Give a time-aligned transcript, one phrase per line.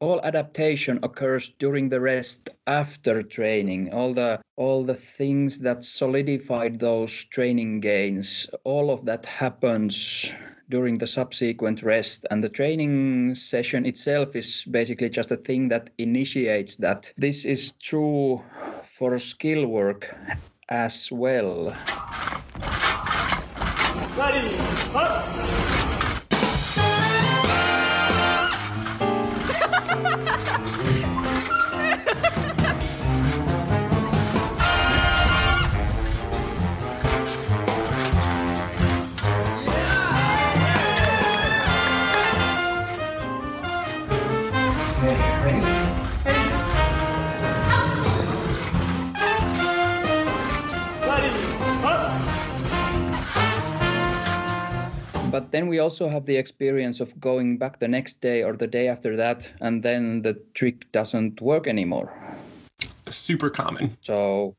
[0.00, 3.92] all adaptation occurs during the rest after training.
[3.92, 10.32] All the all the things that solidified those training gains, all of that happens
[10.70, 12.26] during the subsequent rest.
[12.30, 17.12] And the training session itself is basically just a thing that initiates that.
[17.18, 18.42] This is true
[18.84, 20.14] for skill work
[20.68, 21.74] as well.
[24.16, 24.56] Ready,
[24.94, 25.29] up.
[55.30, 58.66] But then we also have the experience of going back the next day or the
[58.66, 62.12] day after that and then the trick doesn't work anymore
[63.10, 64.54] super common so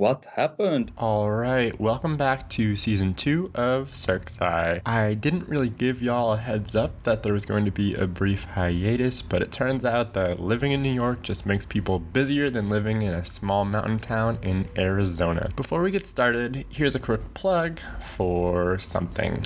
[0.00, 0.92] what happened?
[0.96, 4.80] All right, welcome back to season two of Circsci.
[4.86, 8.06] I didn't really give y'all a heads up that there was going to be a
[8.06, 12.48] brief hiatus, but it turns out that living in New York just makes people busier
[12.48, 15.50] than living in a small mountain town in Arizona.
[15.54, 19.44] Before we get started, here's a quick plug for something.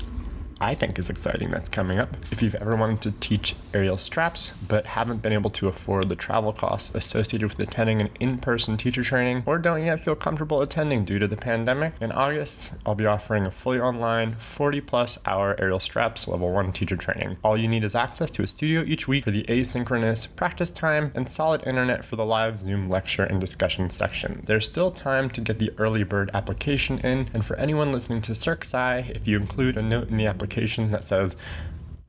[0.64, 2.16] I think is exciting that's coming up.
[2.32, 6.16] If you've ever wanted to teach aerial straps but haven't been able to afford the
[6.16, 10.62] travel costs associated with attending an in person teacher training or don't yet feel comfortable
[10.62, 15.18] attending due to the pandemic, in August I'll be offering a fully online 40 plus
[15.26, 17.36] hour aerial straps level 1 teacher training.
[17.44, 21.12] All you need is access to a studio each week for the asynchronous practice time
[21.14, 24.42] and solid internet for the live Zoom lecture and discussion section.
[24.46, 28.32] There's still time to get the early bird application in, and for anyone listening to
[28.32, 31.36] Circsci, if you include a note in the application, application that says,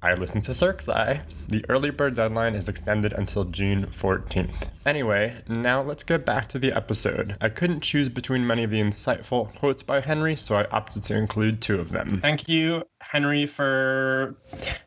[0.04, 1.22] I listen to Circsci.
[1.48, 4.70] The early bird deadline is extended until June 14th.
[4.86, 7.36] Anyway, now let's get back to the episode.
[7.42, 11.16] I couldn't choose between many of the insightful quotes by Henry, so I opted to
[11.16, 12.20] include two of them.
[12.22, 14.36] Thank you, Henry, for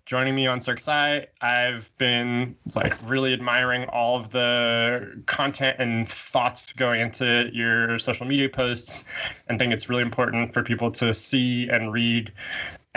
[0.06, 1.26] joining me on Circsci.
[1.40, 8.24] I've been like really admiring all of the content and thoughts going into your social
[8.24, 9.04] media posts
[9.48, 12.32] and think it's really important for people to see and read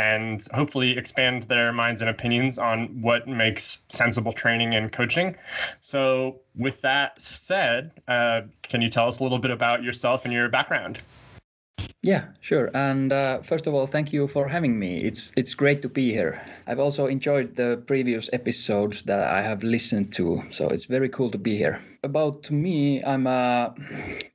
[0.01, 5.35] and hopefully expand their minds and opinions on what makes sensible training and coaching.
[5.81, 10.33] So, with that said, uh, can you tell us a little bit about yourself and
[10.33, 10.99] your background?
[12.03, 12.71] Yeah, sure.
[12.73, 14.97] And uh, first of all, thank you for having me.
[15.03, 16.41] It's it's great to be here.
[16.65, 21.29] I've also enjoyed the previous episodes that I have listened to, so it's very cool
[21.29, 21.79] to be here.
[22.03, 23.69] About me, I'm uh,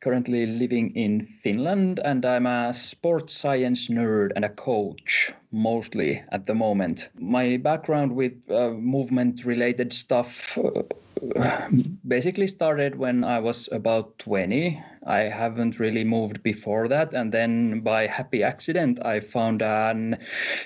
[0.00, 6.46] currently living in Finland, and I'm a sports science nerd and a coach mostly at
[6.46, 7.08] the moment.
[7.18, 11.68] My background with uh, movement-related stuff uh,
[12.06, 14.80] basically started when I was about 20.
[15.06, 20.18] I haven't really moved before that, and then by happy accident, I found an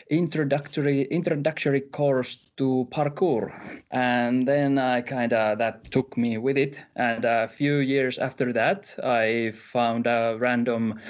[0.08, 3.52] introductory introductory course to parkour,
[3.90, 6.82] and then I kind of that took me with it.
[6.96, 11.00] And a few years after that, I found a random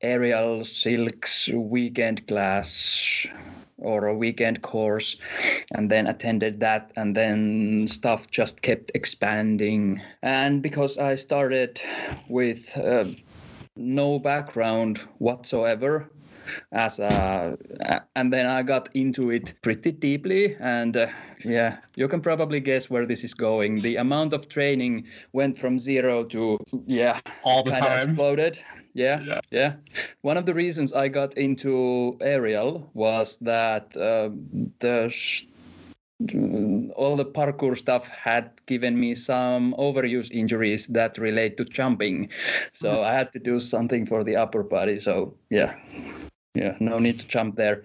[0.00, 3.26] aerial silks weekend class
[3.78, 5.16] or a weekend course
[5.74, 10.00] and then attended that and then stuff just kept expanding.
[10.22, 11.80] And because i started
[12.28, 13.04] with uh,
[13.76, 16.10] no background whatsoever
[16.72, 17.56] as a
[18.16, 21.06] and then i got into it pretty deeply and uh,
[21.44, 23.82] yeah you can probably guess where this is going.
[23.82, 28.10] The amount of training went from zero to yeah all the time?
[28.10, 28.58] exploded
[28.98, 29.72] yeah, yeah, yeah.
[30.22, 34.30] One of the reasons I got into aerial was that uh,
[34.80, 35.44] the sh-
[36.96, 42.28] all the parkour stuff had given me some overuse injuries that relate to jumping,
[42.72, 43.04] so mm-hmm.
[43.04, 44.98] I had to do something for the upper body.
[44.98, 45.76] So yeah,
[46.54, 47.84] yeah, no need to jump there.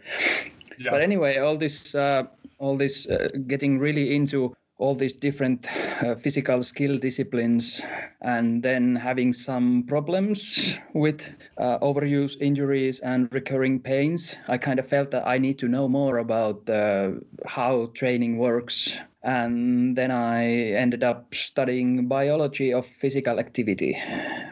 [0.80, 0.90] Yeah.
[0.90, 2.24] But anyway, all this, uh,
[2.58, 5.68] all this, uh, getting really into all these different
[6.04, 7.80] uh, physical skill disciplines
[8.22, 14.88] and then having some problems with uh, overuse injuries and recurring pains i kind of
[14.88, 17.12] felt that i need to know more about uh,
[17.46, 18.98] how training works.
[19.26, 20.46] And then i
[20.84, 23.98] ended up studying biology of physical activity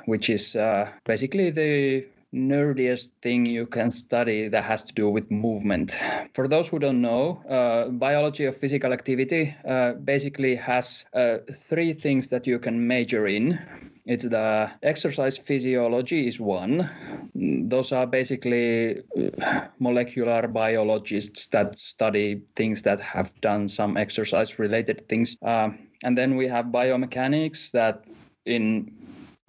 [0.06, 5.30] which is uh, basically the nerdiest thing you can study that has to do with
[5.30, 5.98] movement.
[6.33, 11.94] For those who don't know, uh, biology of physical activity uh, basically has uh, three
[11.94, 13.60] things that you can major in.
[14.06, 16.89] It's the exercise physiology is one.
[17.36, 19.04] Those are basically
[19.42, 25.38] uh, molecular biologists that study things that have done some exercise related things.
[25.42, 25.69] Uh,
[26.04, 28.06] and then we have biomechanics that
[28.45, 28.92] in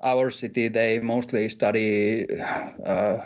[0.03, 2.27] our city they mostly study
[2.85, 3.19] uh,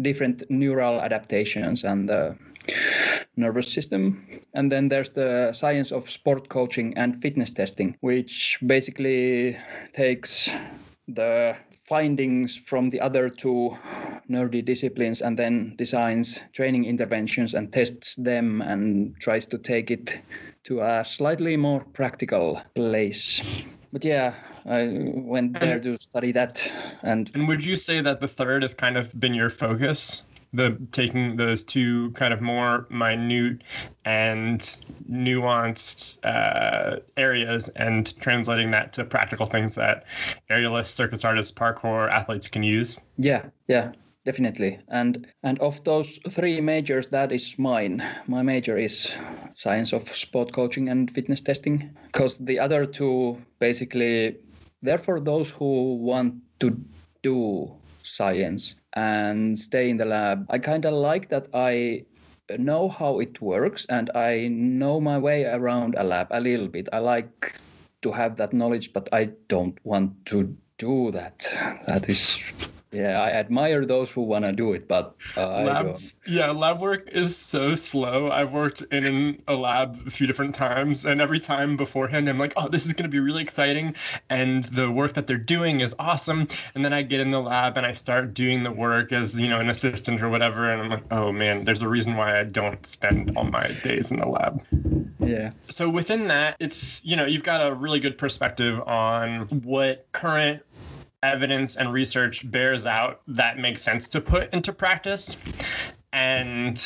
[0.00, 2.36] different neural adaptations and the
[3.36, 4.26] nervous system.
[4.54, 9.56] And then there's the science of sport coaching and fitness testing, which basically
[9.94, 10.50] takes
[11.06, 11.56] the
[11.86, 13.76] findings from the other two
[14.28, 20.18] nerdy disciplines and then designs training interventions and tests them and tries to take it
[20.64, 23.40] to a slightly more practical place.
[23.92, 24.34] But yeah,
[24.66, 26.70] I went there to study that.
[27.02, 30.22] And and would you say that the third has kind of been your focus?
[30.52, 33.62] The taking those two kind of more minute
[34.06, 34.60] and
[35.10, 40.04] nuanced uh, areas and translating that to practical things that
[40.50, 42.98] aerialists, circus artists, parkour athletes can use.
[43.18, 43.92] Yeah, yeah,
[44.28, 44.78] definitely.
[44.88, 48.04] And and of those three majors, that is mine.
[48.26, 49.16] My major is
[49.54, 54.36] science of sport coaching and fitness testing, because the other two basically
[54.82, 56.68] they're for those who want to
[57.22, 57.72] do
[58.02, 60.46] science and stay in the lab.
[60.50, 62.04] I kind of like that I
[62.58, 66.88] know how it works and I know my way around a lab a little bit.
[66.92, 67.54] I like
[68.02, 71.48] to have that knowledge, but I don't want to do that.
[71.86, 72.38] That is
[72.90, 76.02] yeah, I admire those who want to do it, but uh, lab, I don't.
[76.26, 78.30] Yeah, lab work is so slow.
[78.30, 82.54] I've worked in a lab a few different times, and every time beforehand, I'm like,
[82.56, 83.94] oh, this is going to be really exciting.
[84.30, 86.48] And the work that they're doing is awesome.
[86.74, 89.48] And then I get in the lab and I start doing the work as, you
[89.48, 90.70] know, an assistant or whatever.
[90.70, 94.10] And I'm like, oh, man, there's a reason why I don't spend all my days
[94.10, 94.62] in the lab.
[95.18, 95.50] Yeah.
[95.68, 100.62] So within that, it's, you know, you've got a really good perspective on what current
[101.22, 105.36] evidence and research bears out that makes sense to put into practice.
[106.12, 106.80] And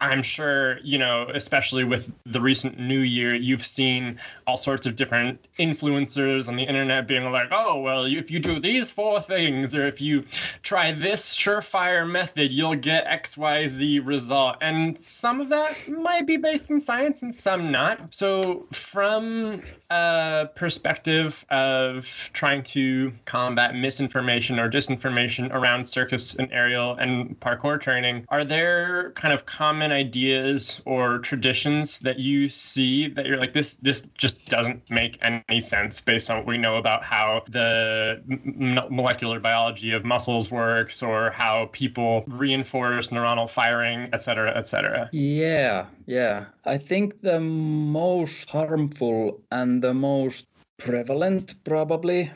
[0.00, 4.94] I'm sure, you know, especially with the recent new year, you've seen all sorts of
[4.96, 9.74] different influencers on the internet being like, oh, well, if you do these four things,
[9.74, 10.24] or if you
[10.62, 14.56] try this surefire method, you'll get XYZ result.
[14.60, 18.14] And some of that might be based in science and some not.
[18.14, 26.94] So, from a perspective of trying to combat misinformation or disinformation around circus and aerial
[26.94, 33.26] and parkour training, are there kind of common ideas or traditions that you see that
[33.26, 37.02] you're like this this just doesn't make any sense based on what we know about
[37.02, 44.22] how the m- molecular biology of muscles works or how people reinforce neuronal firing et
[44.22, 45.08] cetera et cetera.
[45.12, 46.46] Yeah yeah.
[46.64, 50.46] I think the most harmful and the most
[50.78, 52.30] prevalent probably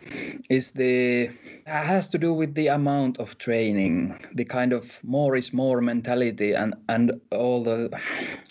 [0.51, 1.31] is the
[1.67, 6.53] has to do with the amount of training the kind of more is more mentality
[6.53, 7.89] and and all the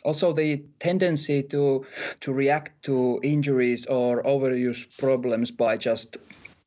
[0.04, 1.86] also the tendency to
[2.22, 6.18] to react to injuries or overuse problems by just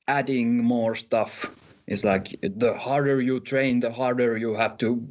[0.09, 1.51] adding more stuff.
[1.87, 5.07] Is like the harder you train the harder you have to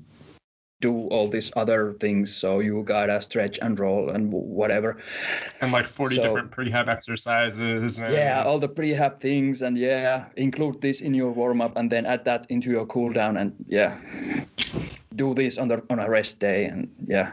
[0.83, 2.35] do all these other things.
[2.35, 4.97] So you gotta stretch and roll and whatever.
[5.61, 7.99] And like 40 so, different prehab exercises.
[7.99, 8.11] And...
[8.11, 9.61] Yeah, all the prehab things.
[9.61, 13.13] And yeah, include this in your warm up and then add that into your cool
[13.13, 13.37] down.
[13.37, 13.97] And yeah,
[15.15, 16.65] do this on, the, on a rest day.
[16.65, 17.31] And yeah,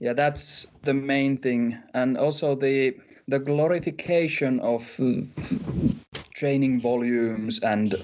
[0.00, 1.78] yeah, that's the main thing.
[1.94, 2.96] And also the
[3.30, 4.82] the glorification of
[6.34, 7.94] training volumes and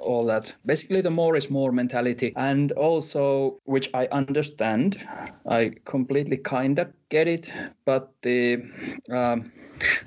[0.00, 0.52] all that.
[0.66, 2.32] Basically, the more is more mentality.
[2.36, 5.06] And also, which I understand,
[5.48, 7.52] I completely kind of get it,
[7.84, 8.62] but the
[9.10, 9.52] um,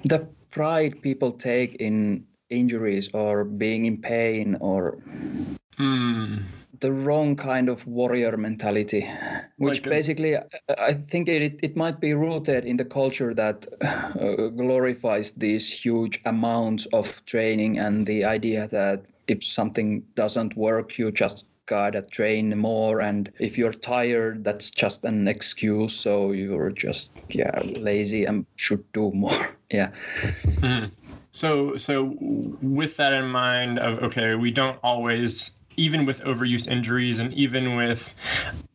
[0.03, 4.97] the pride people take in injuries or being in pain or
[5.79, 6.43] mm
[6.85, 9.09] the wrong kind of warrior mentality,
[9.57, 10.37] which basically
[10.77, 16.21] I think it, it might be rooted in the culture that uh, glorifies these huge
[16.25, 22.55] amounts of training and the idea that if something doesn't work, you just gotta train
[22.55, 23.01] more.
[23.01, 25.91] And if you're tired that's just an excuse.
[25.95, 29.49] So you're just yeah lazy and should do more.
[29.71, 29.91] Yeah.
[30.61, 30.91] Mm.
[31.31, 32.15] so so
[32.61, 37.75] with that in mind of okay we don't always even with overuse injuries and even
[37.75, 38.15] with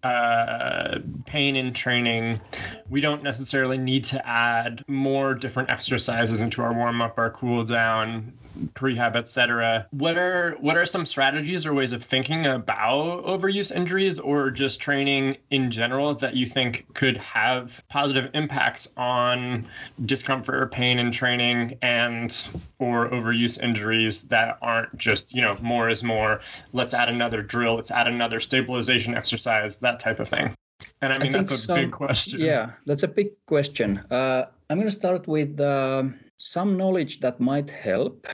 [0.03, 2.41] uh, pain in training,
[2.89, 7.65] we don't necessarily need to add more different exercises into our warm up, our cool
[7.65, 8.33] down,
[8.75, 9.87] prehab, etc.
[9.91, 14.81] What are what are some strategies or ways of thinking about overuse injuries or just
[14.81, 19.67] training in general that you think could have positive impacts on
[20.05, 25.89] discomfort or pain in training and or overuse injuries that aren't just you know more
[25.89, 26.41] is more.
[26.73, 27.77] Let's add another drill.
[27.77, 29.77] Let's add another stabilization exercise.
[29.77, 30.55] That type of thing.
[31.03, 32.41] And I mean I that's a some, big question.
[32.41, 33.99] Yeah, that's a big question.
[34.11, 35.61] Uh, I'm going to start with.
[35.61, 36.05] Uh,
[36.41, 38.27] some knowledge that might help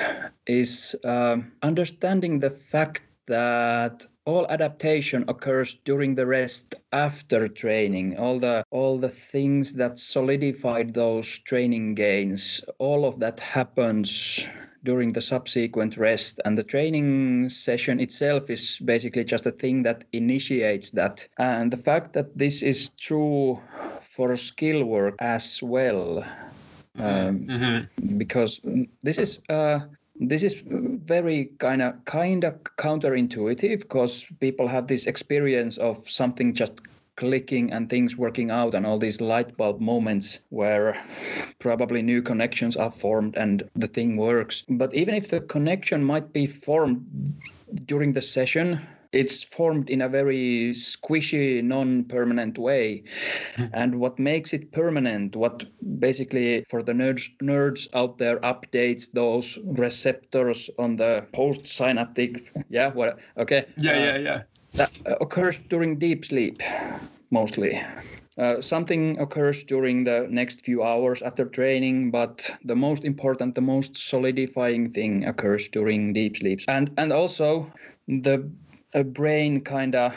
[0.47, 8.17] is uh, understanding the fact that all adaptation occurs during the rest after training.
[8.17, 14.47] All the all the things that solidified those training gains all of that happens
[14.85, 16.41] during the subsequent rest.
[16.45, 21.27] And the training session itself is basically just a thing that initiates that.
[21.39, 23.61] And the fact that this is true
[24.01, 26.25] for skill work as well
[26.99, 28.19] um, mm-hmm.
[28.19, 28.61] because
[29.03, 29.81] this is uh,
[30.21, 36.55] this is very kind of kind of counterintuitive because people have this experience of something
[36.55, 36.81] just
[37.17, 40.97] clicking and things working out and all these light bulb moments where
[41.59, 46.33] probably new connections are formed and the thing works but even if the connection might
[46.33, 47.05] be formed
[47.87, 48.81] during the session
[49.17, 53.03] it's formed in a very squishy, non-permanent way.
[53.73, 55.65] And what makes it permanent, what
[55.99, 63.19] basically for the nerds nerds out there updates those receptors on the post-synaptic, yeah, what?
[63.39, 63.65] Okay.
[63.79, 64.43] Yeah, uh, yeah, yeah.
[64.75, 66.63] That occurs during deep sleep,
[67.31, 67.81] mostly.
[68.39, 73.63] Uh, something occurs during the next few hours after training, but the most important, the
[73.63, 76.65] most solidifying thing occurs during deep sleeps.
[76.69, 77.73] And and also
[78.09, 78.51] the
[78.97, 80.13] a brain kind of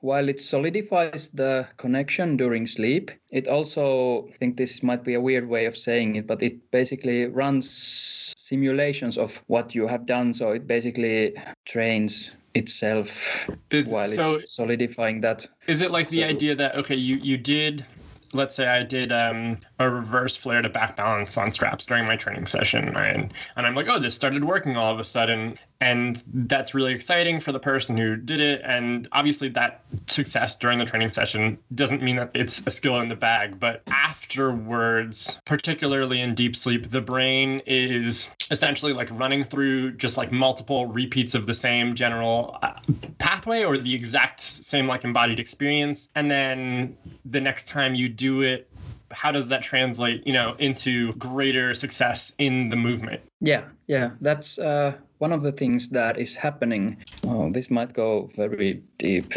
[0.00, 5.20] while it solidifies the connection during sleep it also i think this might be a
[5.20, 10.34] weird way of saying it but it basically runs simulations of what you have done.
[10.34, 11.34] So it basically
[11.66, 15.46] trains itself it's, while so it's solidifying that.
[15.68, 17.86] Is it like the idea that okay you you did
[18.32, 22.16] let's say I did um, a reverse flare to back balance on straps during my
[22.16, 26.22] training session, and and I'm like, oh, this started working all of a sudden, and
[26.34, 28.60] that's really exciting for the person who did it.
[28.64, 33.08] And obviously, that success during the training session doesn't mean that it's a skill in
[33.08, 39.92] the bag, but afterwards, particularly in deep sleep, the brain is essentially like running through
[39.92, 42.74] just like multiple repeats of the same general uh,
[43.18, 48.42] pathway or the exact same like embodied experience, and then the next time you do
[48.42, 48.68] it
[49.12, 54.56] how does that translate you know into greater success in the movement yeah yeah that's
[54.60, 59.34] uh, one of the things that is happening oh this might go very deep.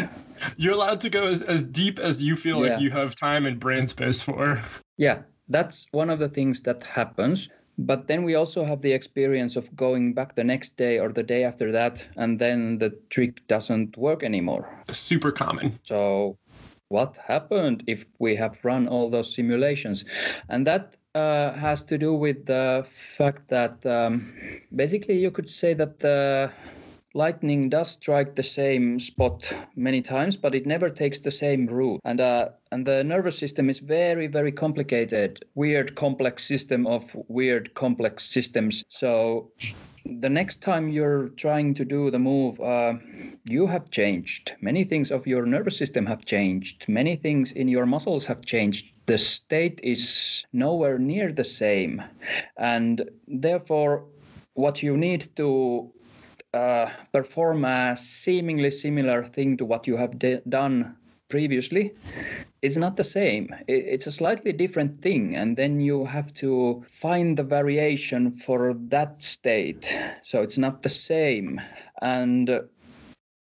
[0.56, 2.72] You're allowed to go as, as deep as you feel yeah.
[2.72, 4.60] like you have time and brain space for.
[4.96, 7.48] Yeah that's one of the things that happens.
[7.76, 11.24] But then we also have the experience of going back the next day or the
[11.24, 14.68] day after that and then the trick doesn't work anymore.
[14.92, 15.78] Super common.
[15.82, 16.38] So
[16.88, 20.04] what happened if we have run all those simulations?
[20.48, 24.32] And that uh, has to do with the fact that um,
[24.74, 26.52] basically you could say that the
[27.14, 32.00] lightning does strike the same spot many times but it never takes the same route
[32.04, 37.72] and uh, and the nervous system is very very complicated weird complex system of weird
[37.74, 39.48] complex systems so
[40.06, 42.94] the next time you're trying to do the move, uh,
[43.44, 44.52] you have changed.
[44.60, 46.86] Many things of your nervous system have changed.
[46.88, 48.92] Many things in your muscles have changed.
[49.06, 52.02] The state is nowhere near the same.
[52.56, 54.04] And therefore,
[54.54, 55.92] what you need to
[56.54, 60.96] uh, perform a seemingly similar thing to what you have de- done
[61.28, 61.92] previously
[62.62, 63.54] is not the same.
[63.66, 69.22] It's a slightly different thing and then you have to find the variation for that
[69.22, 69.92] state.
[70.22, 71.60] So it's not the same.
[72.00, 72.60] And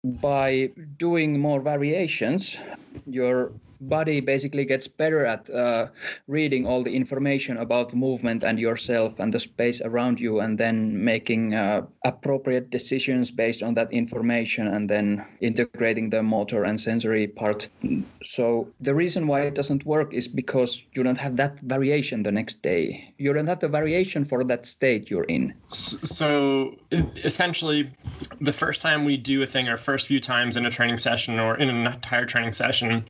[0.04, 2.58] by doing more variations
[3.06, 5.88] your body basically gets better at uh,
[6.26, 11.04] reading all the information about movement and yourself and the space around you and then
[11.04, 17.26] making uh, appropriate decisions based on that information and then integrating the motor and sensory
[17.26, 17.68] part
[18.25, 22.33] so the reason why it doesn't work is because you don't have that variation the
[22.33, 23.14] next day.
[23.18, 25.54] You don't have the variation for that state you're in.
[25.71, 27.92] So essentially
[28.40, 31.38] the first time we do a thing or first few times in a training session
[31.38, 33.04] or in an entire training session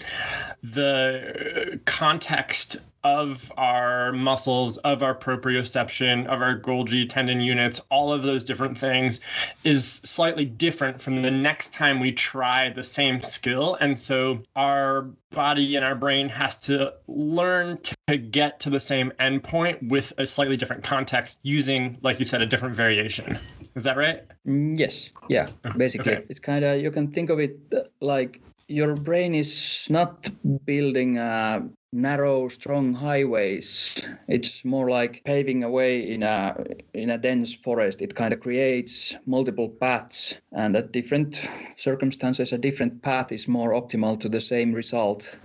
[0.72, 8.24] the context of our muscles, of our proprioception, of our Golgi tendon units, all of
[8.24, 9.20] those different things
[9.62, 13.76] is slightly different from the next time we try the same skill.
[13.80, 19.12] And so our body and our brain has to learn to get to the same
[19.20, 23.38] endpoint with a slightly different context using, like you said, a different variation.
[23.76, 24.24] Is that right?
[24.48, 25.10] Mm, yes.
[25.28, 25.48] Yeah.
[25.76, 26.24] Basically, Okay.
[26.28, 30.28] it's kind of you can think of it uh, like your brain is not
[30.64, 31.60] building uh,
[31.92, 34.02] narrow, strong highways.
[34.28, 36.56] It's more like paving a way in a
[36.92, 38.02] in a dense forest.
[38.02, 43.72] It kind of creates multiple paths, and at different circumstances, a different path is more
[43.72, 45.36] optimal to the same result.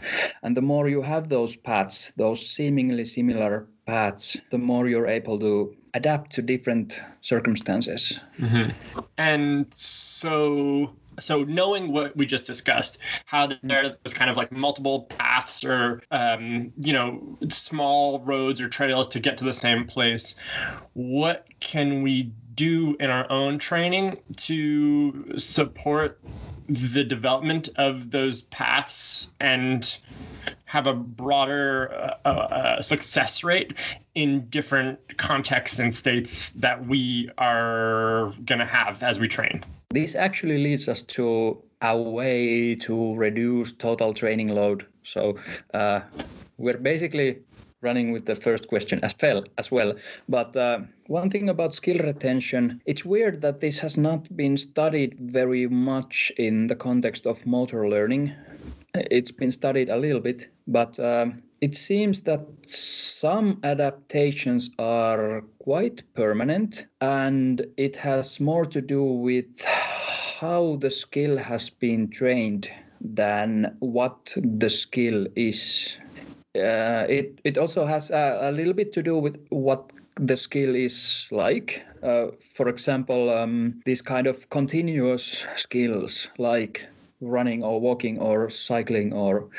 [0.44, 5.40] And the more you have those paths, those seemingly similar paths, the more you're able
[5.40, 8.20] to adapt to different circumstances.
[9.18, 15.04] And so so knowing what we just discussed, how there was kind of like multiple
[15.18, 20.36] paths or um, you know small roads or trails to get to the same place,
[20.94, 26.20] what can we do in our own training to support
[26.68, 29.98] the development of those paths and
[30.66, 31.92] have a broader
[32.24, 33.74] uh, uh, success rate
[34.16, 39.64] in different contexts and states that we are going to have as we train.
[39.92, 44.86] This actually leads us to a way to reduce total training load.
[45.04, 45.38] So
[45.74, 46.02] uh,
[46.58, 47.40] we're basically
[47.82, 49.44] running with the first question as well.
[49.58, 49.94] As well.
[50.30, 55.16] But uh, one thing about skill retention, it's weird that this has not been studied
[55.20, 58.34] very much in the context of motor learning.
[58.94, 66.02] It's been studied a little bit, but um, it seems that some adaptations are quite
[66.16, 72.68] permanent and it has more to do with how the skill has been trained
[73.00, 75.98] than what the skill is.
[76.56, 80.76] Uh, it it also has a, a little bit to do with what the skill
[80.76, 81.86] is like.
[82.04, 86.88] Uh, for example, um, these kind of continuous skills like
[87.22, 89.50] running or walking or cycling or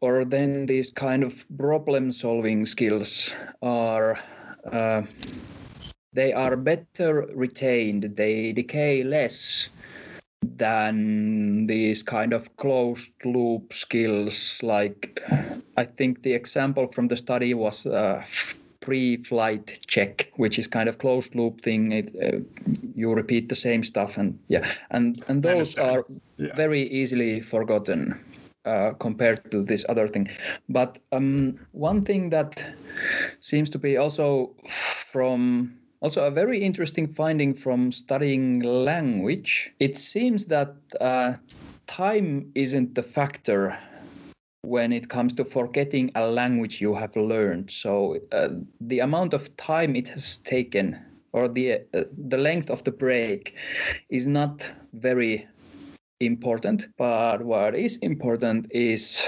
[0.00, 4.18] or then these kind of problem solving skills are
[4.72, 5.02] uh,
[6.12, 9.68] they are better retained they decay less
[10.42, 14.60] than these kind of closed loop skills.
[14.62, 15.20] Like
[15.76, 18.24] i think the example from the study was uh,
[18.86, 21.92] pre-flight check which is kind of closed loop thing.
[21.92, 22.38] It, uh,
[22.94, 24.64] you repeat the same stuff and yeah.
[24.90, 26.04] And and those are
[26.38, 26.54] Yeah.
[26.56, 28.14] very easily forgotten
[28.66, 30.28] uh, compared to this other thing.
[30.68, 32.64] But um, one thing that
[33.40, 40.44] seems to be also from also a very interesting finding from studying language it seems
[40.44, 41.32] that uh,
[41.86, 43.78] time isn't the factor
[44.66, 47.70] when it comes to forgetting a language you have learned.
[47.70, 48.48] So uh,
[48.80, 50.98] the amount of time it has taken,
[51.32, 53.54] or the uh, the length of the break,
[54.10, 55.46] is not very
[56.20, 56.88] important.
[56.96, 59.24] But what is important is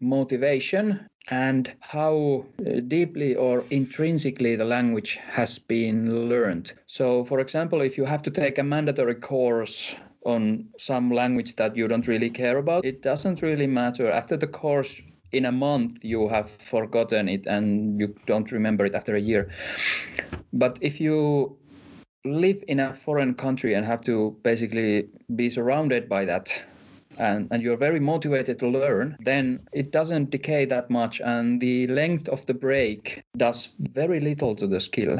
[0.00, 6.72] motivation and how uh, deeply or intrinsically the language has been learned.
[6.86, 11.76] So, for example, if you have to take a mandatory course on some language that
[11.76, 14.10] you don't really care about, it doesn't really matter.
[14.10, 15.00] After the course,
[15.32, 19.50] in a month, you have forgotten it and you don't remember it after a year.
[20.52, 21.56] But if you
[22.24, 26.62] live in a foreign country and have to basically be surrounded by that
[27.16, 31.86] and, and you're very motivated to learn, then it doesn't decay that much and the
[31.86, 35.18] length of the break does very little to the skill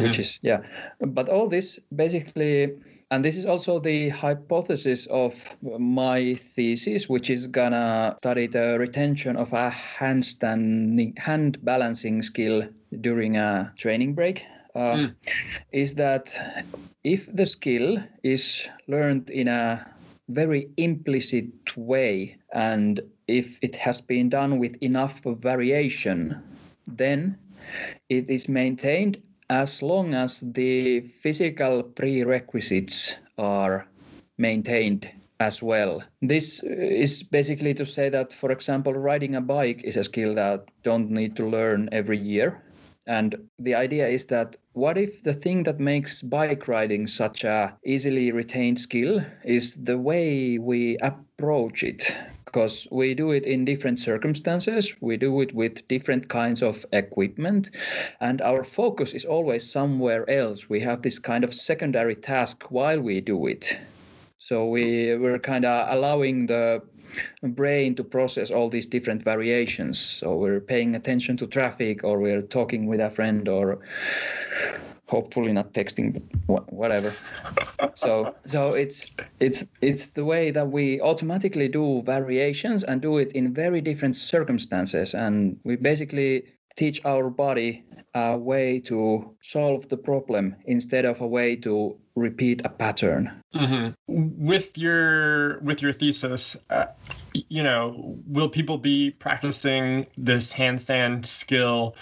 [0.00, 0.20] which mm-hmm.
[0.20, 0.62] is yeah
[1.00, 2.72] but all this basically
[3.12, 9.36] and this is also the hypothesis of my thesis which is gonna study the retention
[9.36, 12.66] of a handstanding hand balancing skill
[13.02, 14.46] during a training break.
[14.74, 15.08] Uh,
[15.72, 16.34] is that
[17.04, 19.86] if the skill is learned in a
[20.30, 26.42] very implicit way and if it has been done with enough variation
[26.86, 27.36] then
[28.08, 29.20] it is maintained
[29.52, 33.86] as long as the physical prerequisites are
[34.38, 35.08] maintained
[35.40, 36.02] as well.
[36.22, 40.34] This uh, is basically to say that, for example, riding a bike is a skill
[40.36, 42.62] that don't need to learn every year.
[43.06, 47.76] And the idea is that what if the thing that makes bike riding such a
[47.84, 52.16] easily retained skill is the way we approach it?
[52.52, 57.70] Because we do it in different circumstances, we do it with different kinds of equipment,
[58.20, 60.68] and our focus is always somewhere else.
[60.68, 63.78] We have this kind of secondary task while we do it.
[64.36, 66.82] So we we're kind of allowing the
[67.42, 69.98] brain to process all these different variations.
[69.98, 73.78] So we're paying attention to traffic, or we're talking with a friend, or
[75.12, 77.12] hopefully not texting, but whatever.
[77.94, 78.98] So so it's
[79.40, 84.16] it's it's the way that we automatically do variations and do it in very different
[84.16, 86.32] circumstances, and we basically
[86.76, 88.98] teach our body a way to
[89.42, 93.42] solve the problem instead of a way to repeat a pattern.
[93.54, 93.90] Mm-hmm.
[94.44, 96.86] With your with your thesis, uh,
[97.48, 101.96] you know, will people be practicing this handstand skill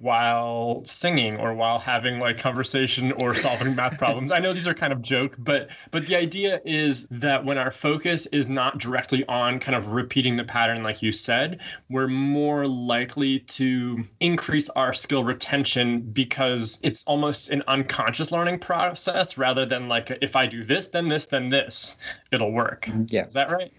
[0.00, 4.32] while singing or while having like conversation or solving math problems?
[4.32, 7.70] I know these are kind of joke, but but the idea is that when our
[7.70, 12.66] focus is not directly on kind of repeating the pattern like you said, we're more
[12.66, 19.88] likely to increase our skill retention because it's almost an unconscious learning process rather than
[19.88, 21.96] like if I do this, then this, then this,
[22.32, 22.88] it'll work.
[23.06, 23.26] Yeah.
[23.26, 23.72] Is that right?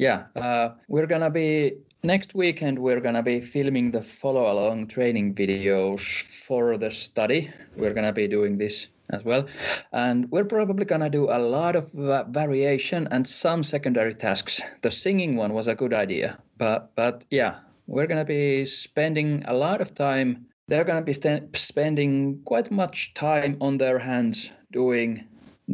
[0.00, 2.78] Yeah, uh, we're gonna be next weekend.
[2.78, 7.50] We're gonna be filming the follow-along training videos for the study.
[7.76, 9.44] We're gonna be doing this as well,
[9.92, 11.92] and we're probably gonna do a lot of
[12.32, 14.62] variation and some secondary tasks.
[14.80, 19.52] The singing one was a good idea, but but yeah, we're gonna be spending a
[19.52, 20.46] lot of time.
[20.68, 25.24] They're gonna be st- spending quite much time on their hands doing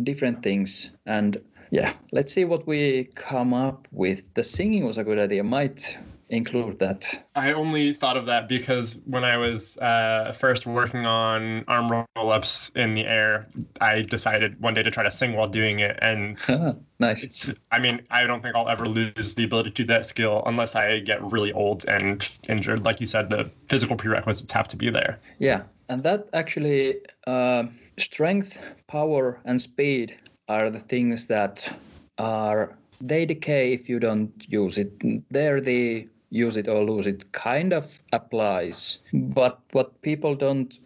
[0.03, 1.39] different things and
[1.71, 4.33] yeah, let's see what we come up with.
[4.35, 5.43] The singing was a good idea.
[5.43, 7.25] Might include that.
[7.37, 12.33] I only thought of that because when I was uh, first working on arm roll
[12.33, 13.47] ups in the air,
[13.81, 15.99] I decided one day to try to sing while doing it.
[16.03, 16.37] And
[16.99, 17.23] nice.
[17.23, 20.43] It's, I mean, I don't think I'll ever lose the ability to do that skill
[20.47, 22.85] unless I get really old and injured.
[22.85, 25.21] Like you said, the physical prerequisites have to be there.
[25.39, 25.63] Yeah.
[25.89, 26.97] And that actually,
[27.29, 27.65] uh,
[27.99, 30.17] strength, power, and speed
[30.49, 31.77] are the things that
[32.19, 34.93] are they decay if you don't use it.
[35.31, 38.99] There the use it or lose it kind of applies.
[39.13, 40.79] But what people don't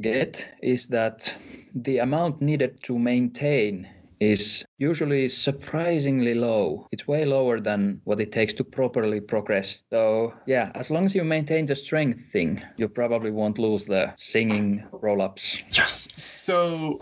[0.00, 1.34] get is that
[1.74, 3.88] the amount needed to maintain
[4.20, 6.88] is usually surprisingly low.
[6.90, 9.78] It's way lower than what it takes to properly progress.
[9.90, 14.12] So, yeah, as long as you maintain the strength thing, you probably won't lose the
[14.16, 15.62] singing roll ups.
[15.70, 16.08] Yes.
[16.16, 17.00] So,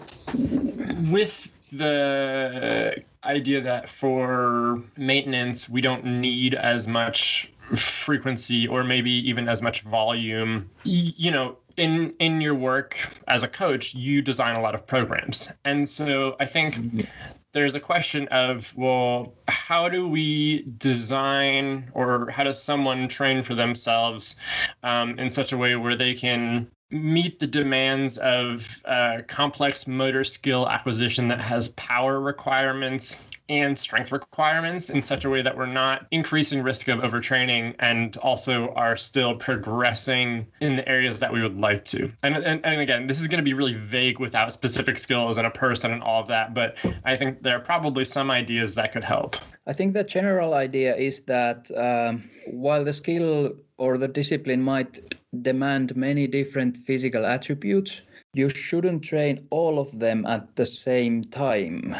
[1.10, 1.36] with
[1.72, 9.62] the idea that for maintenance, we don't need as much frequency or maybe even as
[9.62, 14.74] much volume, you know, in in your work as a coach you design a lot
[14.74, 16.76] of programs and so i think
[17.52, 23.54] there's a question of well how do we design or how does someone train for
[23.54, 24.36] themselves
[24.82, 30.24] um, in such a way where they can meet the demands of uh, complex motor
[30.24, 35.66] skill acquisition that has power requirements and strength requirements in such a way that we're
[35.66, 41.42] not increasing risk of overtraining and also are still progressing in the areas that we
[41.42, 42.10] would like to.
[42.22, 45.48] And, and, and again, this is going to be really vague without specific skills and
[45.48, 48.92] a person and all of that, but I think there are probably some ideas that
[48.92, 49.36] could help.
[49.66, 55.00] I think the general idea is that um, while the skill or the discipline might
[55.42, 58.02] demand many different physical attributes,
[58.34, 61.94] you shouldn't train all of them at the same time.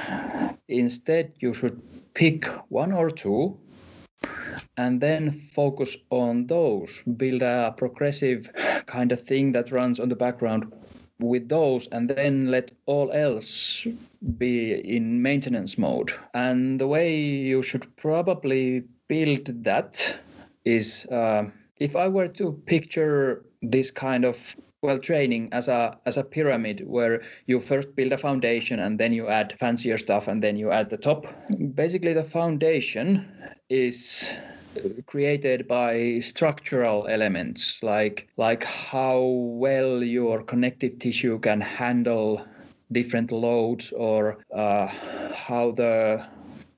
[0.69, 1.81] Instead, you should
[2.15, 3.59] pick one or two
[4.77, 7.03] and then focus on those.
[7.17, 8.51] Build a progressive
[8.87, 10.73] kind of thing that runs on the background
[11.19, 13.87] with those, and then let all else
[14.39, 16.13] be in maintenance mode.
[16.33, 20.17] And the way you should probably build that
[20.65, 21.45] is uh,
[21.81, 26.85] if I were to picture this kind of well training as a as a pyramid
[26.87, 30.71] where you first build a foundation and then you add fancier stuff and then you
[30.71, 31.27] add the top
[31.75, 33.29] basically the foundation
[33.69, 34.33] is
[35.07, 42.43] created by structural elements like like how well your connective tissue can handle
[42.93, 44.87] different loads or uh,
[45.35, 46.25] how the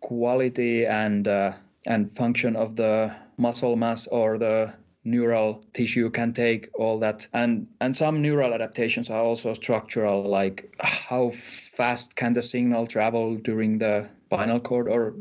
[0.00, 1.52] quality and uh,
[1.86, 4.72] and function of the muscle mass or the
[5.04, 7.26] neural tissue can take all that.
[7.32, 13.36] And and some neural adaptations are also structural like how fast can the signal travel
[13.36, 15.14] during the spinal cord or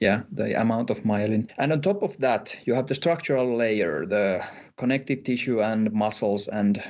[0.00, 1.48] yeah the amount of myelin.
[1.58, 4.44] And on top of that you have the structural layer the
[4.76, 6.82] connective tissue and muscles and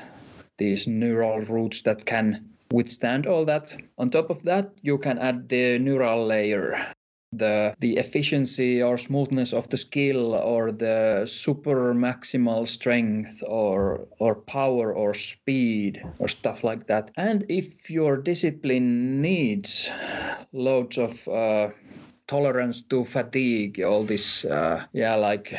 [0.59, 3.77] these neural roots that can withstand all that.
[3.99, 6.93] On top of that you can add the neural layer
[7.33, 14.35] the the efficiency or smoothness of the skill or the super maximal strength or or
[14.35, 19.91] power or speed or stuff like that and if your discipline needs
[20.53, 21.71] loads of uh,
[22.27, 25.55] tolerance to fatigue, all this, uh, yeah, like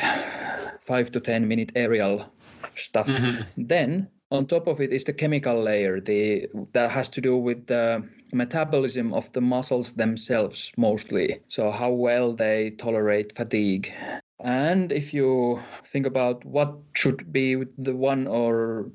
[0.80, 2.32] five to 10 minute aerial
[2.74, 3.06] stuff.
[3.06, 3.42] Mm-hmm.
[3.56, 7.66] Then on top of it is the chemical layer the that has to do with
[7.66, 11.40] the metabolism of the muscles themselves mostly.
[11.48, 13.92] So how well they tolerate fatigue.
[14.40, 18.90] And if you think about what should be the one or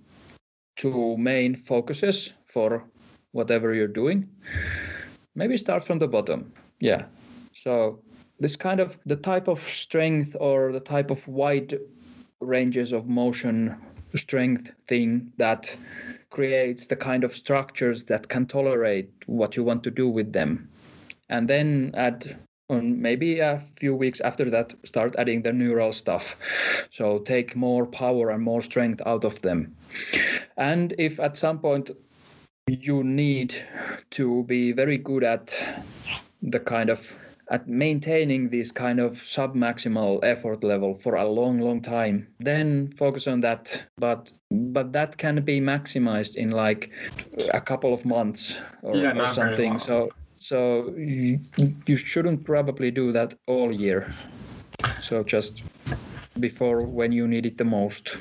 [0.75, 2.83] two main focuses for
[3.31, 4.27] whatever you're doing
[5.35, 6.51] maybe start from the bottom.
[6.79, 7.05] Yeah.
[7.53, 7.99] So
[8.39, 11.79] this kind of the type of strength or the type of wide
[12.41, 13.75] ranges of motion
[14.17, 15.75] strength thing that
[16.29, 20.69] creates the kind of structures that can tolerate what you want to do with them.
[21.29, 22.37] And then add
[22.69, 26.35] on maybe a few weeks after that start adding the neural stuff.
[26.91, 29.75] So take more power and more strength out of them.
[30.57, 31.91] And if at some point
[32.67, 33.55] you need
[34.11, 35.53] to be very good at
[36.41, 37.17] the kind of
[37.49, 43.27] at maintaining this kind of sub-maximal effort level for a long long time then focus
[43.27, 43.83] on that.
[43.97, 46.91] But but that can be maximized in like
[47.53, 49.79] a couple of months or, yeah, or something.
[49.79, 50.09] so
[50.39, 51.39] so you,
[51.85, 54.13] you shouldn't probably do that all year.
[55.01, 55.63] So just
[56.39, 58.17] before when you need it the most?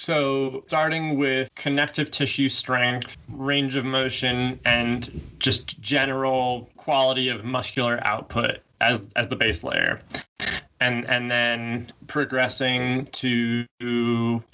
[0.00, 8.00] So, starting with connective tissue strength, range of motion, and just general quality of muscular
[8.02, 10.00] output as as the base layer.
[10.80, 13.66] And and then progressing to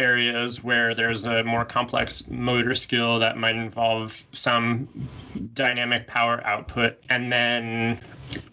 [0.00, 4.88] areas where there's a more complex motor skill that might involve some
[5.54, 6.98] dynamic power output.
[7.08, 8.00] And then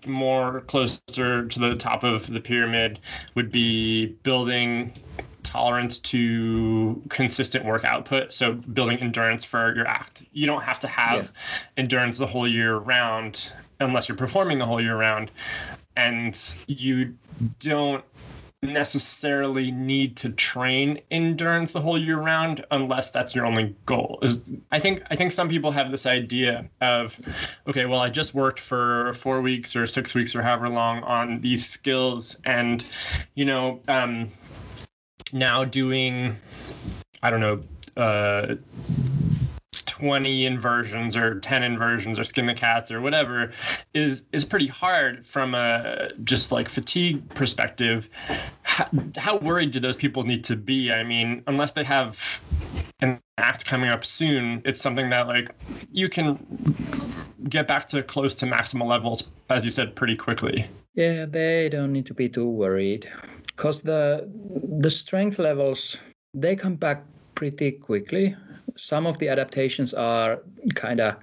[0.06, 3.00] more closer to the top of the pyramid
[3.34, 4.94] would be building
[5.44, 8.34] tolerance to consistent work output.
[8.34, 10.24] So building endurance for your act.
[10.34, 11.64] You don't have to have yeah.
[11.78, 15.32] endurance the whole year round unless you're performing the whole year round.
[15.96, 17.16] And you
[17.60, 18.04] don't
[18.64, 24.54] necessarily need to train endurance the whole year round unless that's your only goal is
[24.72, 27.20] i think i think some people have this idea of
[27.68, 31.42] okay well i just worked for four weeks or six weeks or however long on
[31.42, 32.86] these skills and
[33.36, 34.30] you know um,
[35.34, 36.36] now doing
[37.22, 37.62] i don't know
[37.96, 38.56] uh,
[39.86, 43.52] 20 inversions or 10 inversions or skin the cats or whatever
[43.94, 48.10] is is pretty hard from a just like fatigue perspective.
[48.64, 50.92] How, how worried do those people need to be?
[50.92, 52.42] I mean unless they have
[53.02, 55.50] an act coming up soon it's something that like
[55.92, 56.38] you can
[57.50, 60.66] get back to close to maximal levels as you said pretty quickly.
[60.96, 63.10] Yeah they don't need to be too worried
[63.48, 64.30] because the
[64.80, 65.98] the strength levels
[66.34, 67.04] they come back
[67.36, 68.36] pretty quickly.
[68.76, 70.40] Some of the adaptations are
[70.76, 71.16] kind of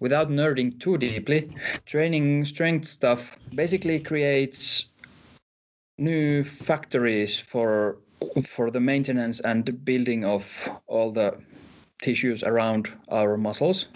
[0.00, 1.50] without nerding too deeply
[1.84, 4.88] training strength stuff basically creates
[5.98, 7.98] new factories for
[8.44, 11.34] for the maintenance and building of all the
[12.02, 13.88] tissues around our muscles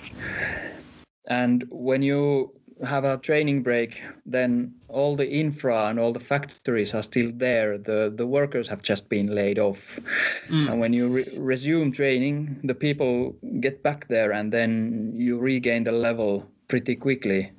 [1.28, 2.52] and when you
[2.84, 7.78] have a training break, then all the infra and all the factories are still there.
[7.78, 10.00] The the workers have just been laid off,
[10.48, 10.70] mm.
[10.70, 15.84] and when you re- resume training, the people get back there, and then you regain
[15.84, 17.52] the level pretty quickly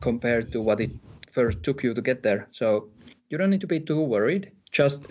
[0.00, 0.90] compared to what it
[1.30, 2.48] first took you to get there.
[2.52, 2.88] So
[3.30, 4.52] you don't need to be too worried.
[4.76, 5.08] Just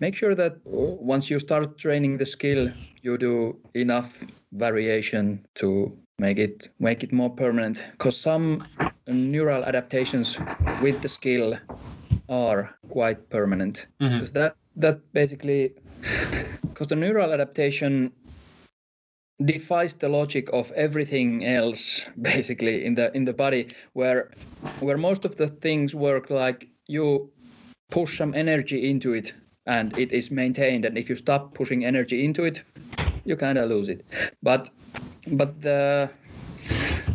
[0.00, 2.72] make sure that once you start training the skill,
[3.02, 8.66] you do enough variation to make it make it more permanent because some
[9.06, 10.36] neural adaptations
[10.82, 11.54] with the skill
[12.28, 14.14] are quite permanent mm-hmm.
[14.14, 15.74] because that that basically
[16.68, 18.12] because the neural adaptation
[19.44, 24.30] defies the logic of everything else basically in the in the body where
[24.80, 27.30] where most of the things work like you
[27.94, 29.32] push some energy into it
[29.66, 32.62] and it is maintained and if you stop pushing energy into it
[33.24, 34.04] you kind of lose it
[34.42, 34.70] but
[35.40, 36.10] but the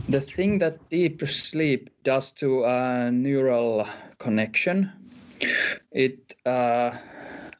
[0.09, 3.87] the thing that deep sleep does to a neural
[4.17, 4.91] connection,
[5.91, 6.91] it uh,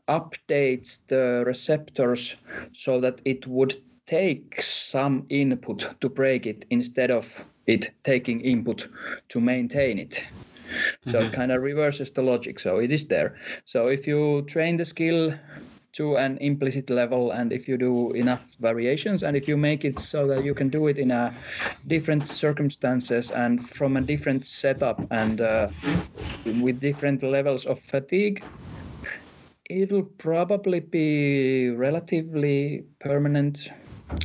[0.07, 2.35] updates the receptors
[2.71, 3.77] so that it would
[4.07, 8.87] take some input to break it instead of it taking input
[9.29, 10.23] to maintain it.
[11.05, 11.27] So mm-hmm.
[11.27, 12.59] it kind of reverses the logic.
[12.59, 13.37] So it is there.
[13.65, 15.33] So if you train the skill
[15.93, 19.97] to an implicit level and if you do enough variations and if you make it
[19.99, 21.33] so that you can do it in a
[21.87, 25.67] different circumstances and from a different setup and uh,
[26.61, 28.43] with different levels of fatigue
[29.65, 33.71] it'll probably be relatively permanent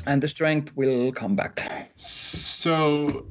[0.07, 3.26] and the strength will come back So,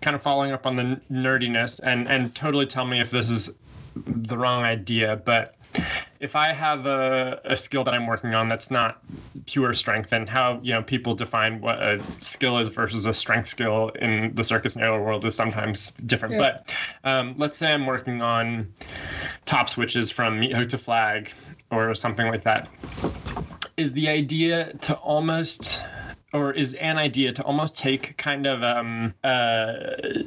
[0.00, 3.56] kind of following up on the nerdiness, and and totally tell me if this is
[4.06, 5.54] the wrong idea, but
[6.20, 9.02] if I have a, a skill that I'm working on that's not
[9.46, 13.48] pure strength, and how you know people define what a skill is versus a strength
[13.48, 16.34] skill in the circus and aerial world is sometimes different.
[16.34, 16.58] Yeah.
[16.64, 16.74] But
[17.04, 18.72] um, let's say I'm working on
[19.44, 21.30] top switches from meat hook to flag
[21.70, 22.68] or something like that.
[23.76, 25.80] Is the idea to almost
[26.32, 30.22] or is an idea to almost take kind of um, a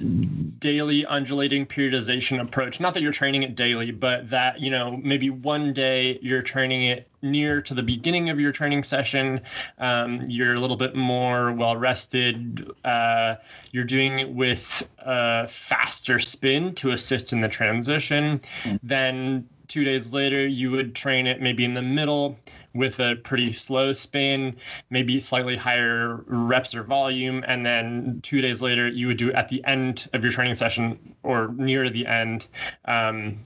[0.59, 2.79] daily undulating periodization approach.
[2.79, 6.83] Not that you're training it daily, but that you know maybe one day you're training
[6.83, 9.41] it near to the beginning of your training session.
[9.77, 12.71] Um, you're a little bit more well rested.
[12.85, 13.35] Uh,
[13.71, 18.41] you're doing it with a faster spin to assist in the transition.
[18.63, 18.79] Mm.
[18.83, 22.38] Then two days later, you would train it maybe in the middle
[22.73, 24.55] with a pretty slow spin,
[24.89, 29.49] maybe slightly higher reps or volume, and then two days later you would do at
[29.49, 32.47] the end of your training session or near the end,
[32.86, 33.38] um,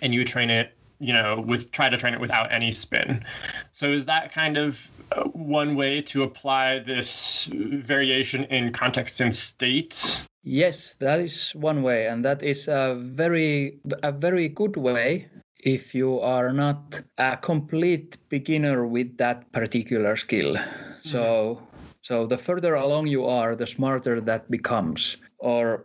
[0.00, 3.24] and you would train it, you know, with try to train it without any spin.
[3.72, 9.34] So is that kind of uh, one way to apply this variation in context and
[9.34, 10.22] state?
[10.42, 15.28] Yes, that is one way, and that is a very a very good way
[15.66, 20.54] if you are not a complete beginner with that particular skill.
[20.54, 21.08] Mm-hmm.
[21.10, 21.60] So
[22.02, 25.16] so the further along you are, the smarter that becomes.
[25.38, 25.84] Or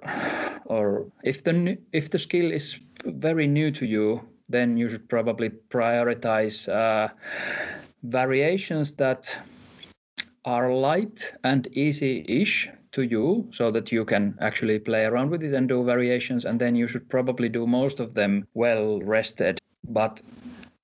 [0.65, 5.49] or if the if the skill is very new to you, then you should probably
[5.49, 7.09] prioritize uh,
[8.03, 9.35] variations that
[10.45, 15.53] are light and easy-ish to you so that you can actually play around with it
[15.53, 20.21] and do variations and then you should probably do most of them well rested but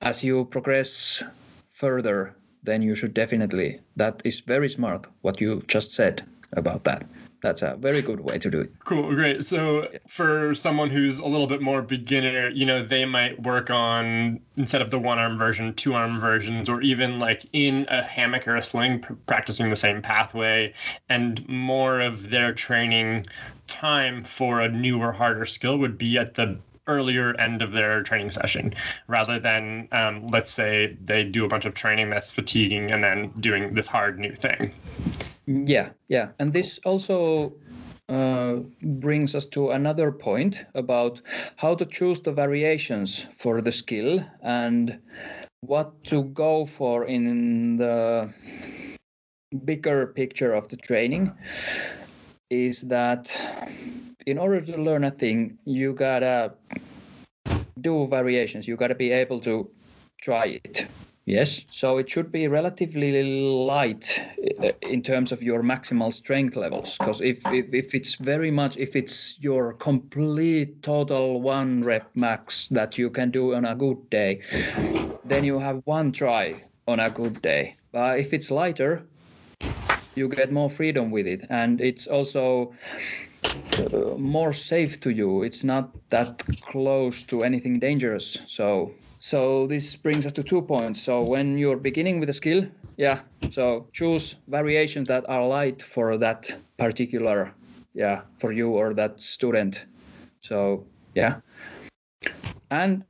[0.02, 1.24] as you progress
[1.70, 7.06] further, then you should definitely, that is very smart what you just said about that.
[7.42, 8.72] That's a very good way to do it.
[8.84, 9.46] Cool, great.
[9.46, 14.40] So for someone who's a little bit more beginner, you know, they might work on
[14.56, 18.48] instead of the one arm version, two arm versions, or even like in a hammock
[18.48, 20.74] or a sling, practicing the same pathway,
[21.10, 23.24] and more of their training
[23.68, 28.32] time for a newer, harder skill would be at the earlier end of their training
[28.32, 28.74] session
[29.08, 33.30] rather than um, let's say they do a bunch of training that's fatiguing and then
[33.40, 34.72] doing this hard new thing.
[35.46, 36.30] Yeah yeah.
[36.40, 37.54] And this also
[38.10, 41.22] uh, brings us to another point about
[41.58, 45.00] how to choose the variations for the skill and
[45.62, 48.34] what to go for in the
[49.66, 51.34] bigger picture of the training
[52.50, 53.36] is that
[54.26, 56.54] in order to learn a thing, you gotta
[57.82, 58.68] do variations.
[58.68, 59.70] You gotta be able to
[60.22, 60.88] try it.
[61.26, 64.24] Yes, so it should be relatively light
[64.64, 66.98] uh, in terms of your maximal strength levels.
[66.98, 72.70] Because if, if, if it's very much, if it's your complete total one rep max
[72.70, 74.40] that you can do on a good day,
[75.26, 77.76] then you have one try on a good day.
[77.92, 79.04] But if it's lighter,
[80.18, 82.74] you get more freedom with it, and it's also
[83.80, 85.44] uh, more safe to you.
[85.44, 88.40] It's not that close to anything dangerous.
[88.48, 91.02] So so this brings us to two points.
[91.02, 96.18] So when you're beginning with a skill, yeah, so choose variations that are light for
[96.18, 97.54] that particular,
[97.94, 99.86] yeah, for you or that student.
[100.42, 101.42] So yeah.
[102.70, 103.04] And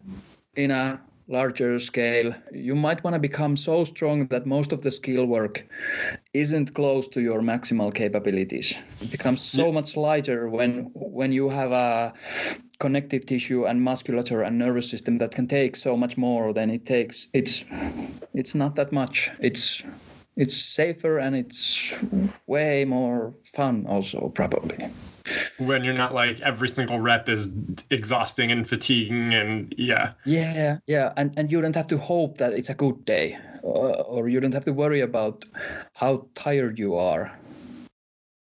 [0.56, 4.92] in a larger scale, you might want to become so strong that most of the
[4.92, 5.66] skill work
[6.34, 8.76] isn't close to your maximal capabilities.
[9.02, 12.14] It becomes so much lighter when when you have a
[12.80, 16.86] connective tissue and musculature and nervous system that can take so much more than it
[16.86, 17.28] takes.
[17.34, 17.66] It's
[18.34, 19.30] it's not that much.
[19.40, 19.84] It's
[20.38, 21.94] it's safer and it's
[22.46, 24.78] way more fun also probably
[25.58, 27.52] when you're not like every single rep is
[27.90, 30.14] exhausting and fatiguing and yeah.
[30.26, 33.68] Yeah yeah and and you don't have to hope that it's a good day uh,
[33.68, 35.46] or you don't have to worry about
[35.94, 37.32] how tired you are.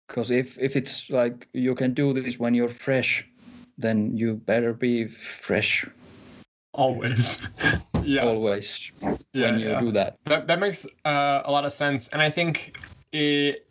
[0.08, 3.26] Because if if it's like you can do this when you're fresh
[3.78, 5.84] then you better be fresh.
[6.72, 7.42] Always.
[8.04, 8.24] Yeah.
[8.24, 8.92] Always
[9.32, 9.80] yeah, when you yeah.
[9.80, 10.16] do that.
[10.26, 12.76] That, that makes uh, a lot of sense and i think
[13.10, 13.65] it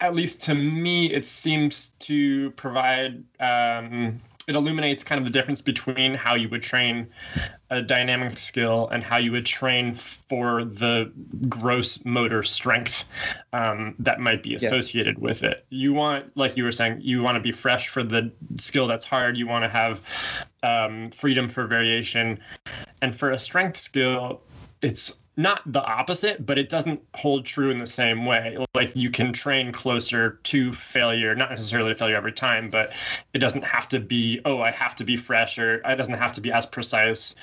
[0.00, 3.22] at least to me, it seems to provide.
[3.38, 7.06] Um, it illuminates kind of the difference between how you would train
[7.68, 11.12] a dynamic skill and how you would train for the
[11.48, 13.04] gross motor strength
[13.52, 15.22] um, that might be associated yeah.
[15.22, 15.64] with it.
[15.68, 19.04] You want, like you were saying, you want to be fresh for the skill that's
[19.04, 19.36] hard.
[19.36, 20.00] You want to have
[20.64, 22.40] um, freedom for variation.
[23.02, 24.40] And for a strength skill,
[24.82, 28.58] it's not the opposite, but it doesn't hold true in the same way.
[28.74, 32.92] Like you can train closer to failure, not necessarily failure every time, but
[33.32, 36.32] it doesn't have to be, oh, I have to be fresh or it doesn't have
[36.34, 37.36] to be as precise.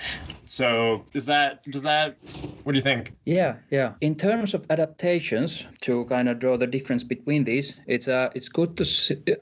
[0.45, 2.17] So is that, does that,
[2.63, 3.13] what do you think?
[3.25, 3.93] Yeah, yeah.
[4.01, 8.49] In terms of adaptations, to kind of draw the difference between these, it's uh, it's
[8.49, 8.83] good to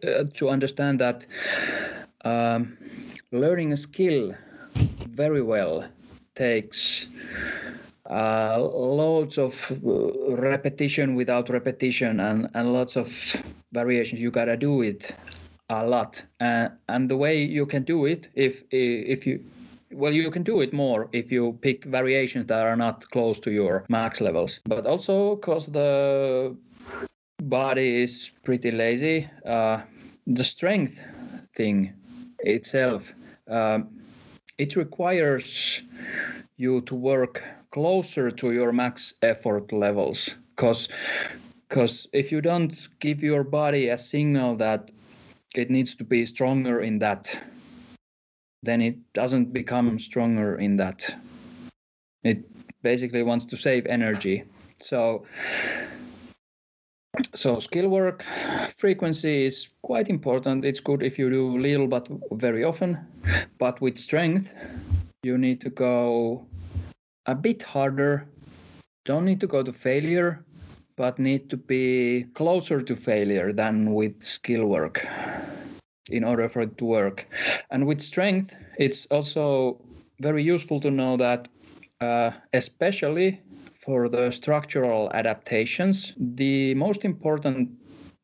[0.03, 1.25] uh, to understand that
[2.23, 2.77] um,
[3.31, 4.33] learning a skill
[5.07, 5.85] very well
[6.35, 7.07] takes
[8.09, 13.35] uh, loads of uh, repetition without repetition and, and lots of
[13.71, 14.21] variations.
[14.21, 15.15] You gotta do it
[15.69, 19.43] a lot, uh, and the way you can do it, if if you
[19.91, 23.51] well, you can do it more if you pick variations that are not close to
[23.51, 24.59] your max levels.
[24.65, 26.55] But also because the
[27.41, 29.81] body is pretty lazy, uh,
[30.27, 31.01] the strength
[31.55, 31.93] thing
[32.39, 33.13] itself,
[33.47, 33.87] um,
[34.57, 35.81] it requires
[36.57, 40.35] you to work closer to your max effort levels.
[40.55, 40.89] Because
[41.67, 44.91] because if you don't give your body a signal that
[45.55, 47.37] it needs to be stronger in that
[48.65, 51.15] then it doesn't become stronger in that.
[52.23, 52.43] It
[52.81, 54.43] basically wants to save energy.
[54.81, 55.25] So
[57.33, 58.23] so skill work
[58.77, 62.97] frequency is quite important it's good if you do little but very often
[63.57, 64.53] but with strength
[65.23, 66.45] you need to go
[67.25, 68.27] a bit harder.
[69.05, 70.45] Don't need to go to failure,
[70.95, 75.05] but need to be closer to failure than with skill work
[76.11, 77.27] in order for it to work.
[77.71, 79.81] And with strength, it's also
[80.19, 81.47] very useful to know that,
[82.01, 83.41] uh, especially
[83.85, 87.69] for the structural adaptations, the most important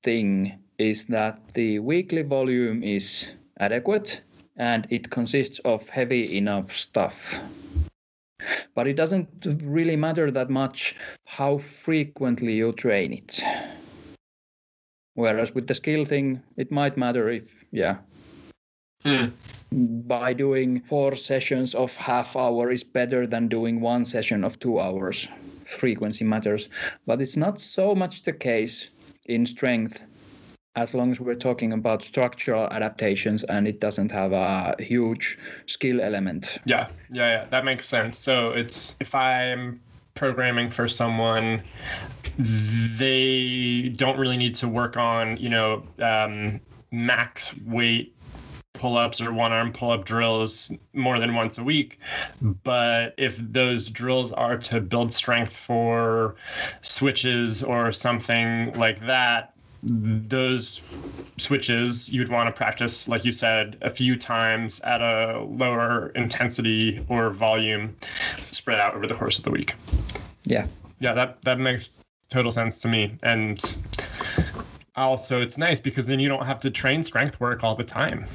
[0.02, 4.22] thing is that the weekly volume is adequate
[4.58, 7.40] and it consists of heavy enough stuff.
[8.74, 9.30] But it doesn't
[9.62, 10.96] really matter that much
[11.26, 13.42] how frequently you train it.
[15.14, 17.98] Whereas with the skill thing, it might matter if, yeah.
[19.04, 19.28] Hmm.
[19.74, 24.80] By doing four sessions of half hour is better than doing one session of two
[24.80, 25.28] hours.
[25.66, 26.68] Frequency matters.
[27.06, 28.90] But it's not so much the case
[29.26, 30.04] in strength
[30.76, 36.02] as long as we're talking about structural adaptations and it doesn't have a huge skill
[36.02, 36.60] element.
[36.66, 38.18] Yeah, yeah, yeah, that makes sense.
[38.18, 39.82] So it's if I'm
[40.16, 41.62] programming for someone,
[42.38, 46.60] they don't really need to work on, you know, um,
[46.92, 48.16] max weight
[48.82, 52.00] pull-ups or one arm pull-up drills more than once a week
[52.64, 56.36] but if those drills are to build strength for
[56.82, 59.54] switches or something like that
[59.84, 60.82] those
[61.38, 67.04] switches you'd want to practice, like you said, a few times at a lower intensity
[67.10, 67.96] or volume
[68.52, 69.74] spread out over the course of the week.
[70.44, 70.68] Yeah.
[71.00, 71.90] Yeah, that, that makes
[72.30, 73.16] total sense to me.
[73.24, 73.60] And
[74.96, 78.26] also, it's nice because then you don't have to train strength work all the time.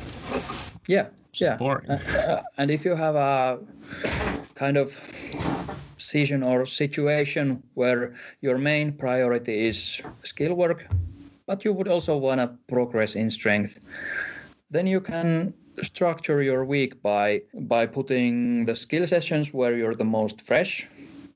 [0.86, 1.08] Yeah.
[1.34, 1.56] yeah.
[1.56, 1.90] Boring.
[1.90, 3.58] Uh, and if you have a
[4.54, 4.98] kind of
[5.96, 10.86] season or situation where your main priority is skill work,
[11.46, 13.80] but you would also want to progress in strength,
[14.70, 20.04] then you can structure your week by by putting the skill sessions where you're the
[20.04, 20.88] most fresh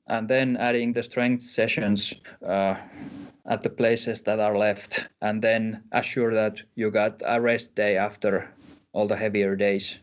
[0.07, 2.13] and then adding the strength sessions
[2.45, 2.75] uh,
[3.45, 7.97] at the places that are left and then assure that you got a rest day
[7.97, 8.49] after
[8.93, 9.99] all the heavier days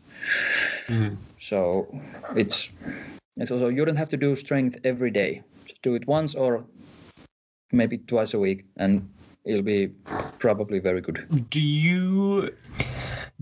[0.86, 1.16] mm.
[1.38, 1.86] so
[2.34, 2.70] it's
[3.36, 6.64] it's also you don't have to do strength every day just do it once or
[7.72, 9.08] maybe twice a week and
[9.48, 9.88] it'll be
[10.38, 11.26] probably very good.
[11.50, 12.54] Do you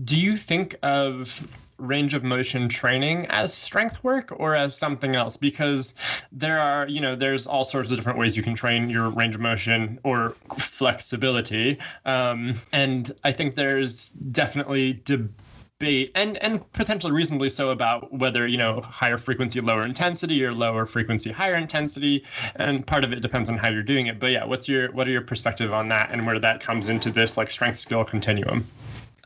[0.03, 1.47] do you think of
[1.77, 5.37] range of motion training as strength work or as something else?
[5.37, 5.93] Because
[6.31, 9.35] there are you know there's all sorts of different ways you can train your range
[9.35, 11.77] of motion or flexibility.
[12.05, 15.31] Um, and i think there's definitely debate
[15.79, 20.53] debate and and potentially reasonably so about whether you know higher frequency lower intensity or
[20.53, 22.23] lower frequency higher intensity.
[22.55, 24.19] And part of it depends on how you're doing it.
[24.19, 27.11] But yeah what's your what are your perspective on that and where that comes into
[27.11, 28.67] this like strength skill continuum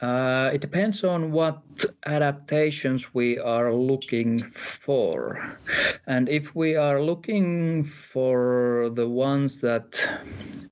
[0.01, 1.61] uh, it depends on what
[2.07, 5.57] adaptations we are looking for.
[6.07, 10.01] And if we are looking for the ones that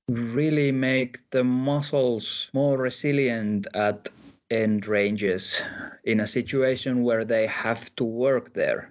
[0.08, 4.08] really make the muscles more resilient at
[4.50, 5.62] end ranges
[6.04, 8.90] in a situation where they have to work there.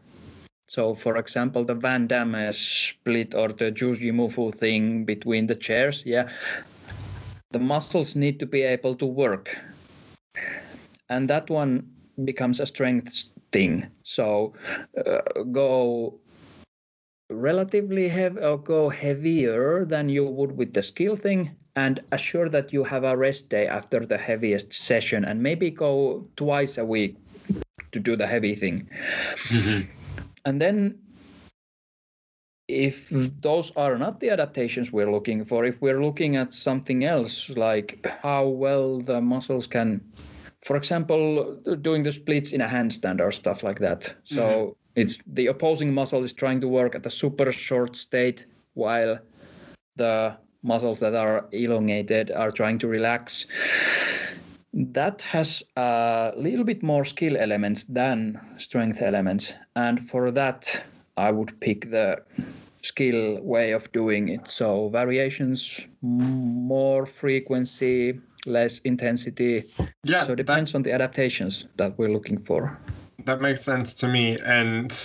[0.69, 6.29] So, for example, the Van Damme split or the Jujimufu thing between the chairs, yeah,
[7.51, 9.57] the muscles need to be able to work.
[11.09, 11.89] And that one
[12.23, 13.87] becomes a strength thing.
[14.03, 14.53] So,
[14.97, 16.19] uh, go
[17.29, 22.73] relatively heavy or go heavier than you would with the skill thing and assure that
[22.73, 27.15] you have a rest day after the heaviest session and maybe go twice a week
[27.91, 28.89] to do the heavy thing.
[29.49, 29.89] Mm-hmm.
[30.45, 30.97] And then
[32.69, 33.09] if
[33.41, 38.05] those are not the adaptations we're looking for, if we're looking at something else, like
[38.21, 39.99] how well the muscles can,
[40.61, 44.13] for example, doing the splits in a handstand or stuff like that.
[44.23, 45.01] So mm-hmm.
[45.01, 48.45] it's the opposing muscle is trying to work at a super short state
[48.75, 49.17] while
[49.95, 53.47] the muscles that are elongated are trying to relax.
[54.73, 59.55] That has a little bit more skill elements than strength elements.
[59.75, 60.83] And for that,
[61.19, 62.21] I would pick the
[62.81, 64.47] skill way of doing it.
[64.47, 69.65] So variations, more frequency, less intensity.
[70.03, 70.25] Yeah.
[70.25, 72.77] So it depends that, on the adaptations that we're looking for.
[73.25, 74.95] That makes sense to me, and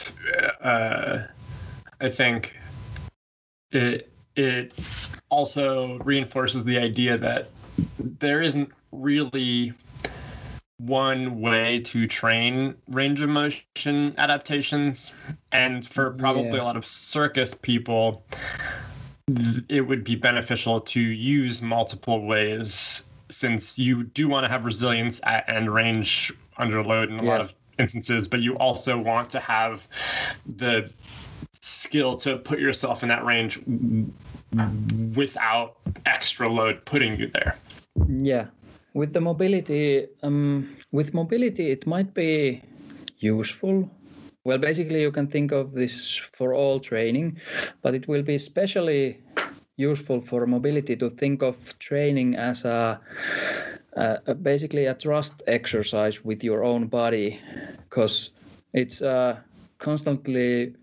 [0.63, 1.25] uh,
[2.01, 2.55] I think
[3.73, 4.73] it it
[5.31, 7.51] also reinforces the idea that
[7.99, 9.73] there isn't really
[10.79, 15.15] one way to train range of motion adaptations
[15.53, 16.63] and for probably yeah.
[16.63, 18.25] a lot of circus people
[19.69, 25.21] it would be beneficial to use multiple ways since you do want to have resilience
[25.25, 27.31] at end range under load in a yeah.
[27.31, 29.87] lot of instances but you also want to have
[30.57, 30.91] the
[31.61, 33.61] skill to put yourself in that range
[35.15, 37.57] without extra load putting you there
[38.19, 38.47] yeah
[38.95, 42.63] with the mobility, um, with mobility, it might be
[43.19, 43.91] useful.
[44.45, 47.39] Well, basically, you can think of this for all training,
[47.83, 49.21] but it will be especially
[49.77, 53.01] useful for mobility to think of training as a,
[53.97, 57.41] a basically a trust exercise with your own body,
[57.89, 58.31] because
[58.73, 59.37] it's uh,
[59.79, 60.75] constantly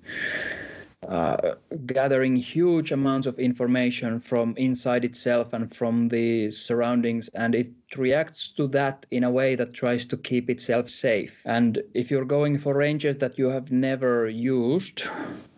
[1.07, 7.71] uh, gathering huge amounts of information from inside itself and from the surroundings, and it
[7.97, 11.41] reacts to that in a way that tries to keep itself safe.
[11.45, 15.03] And if you're going for ranges that you have never used,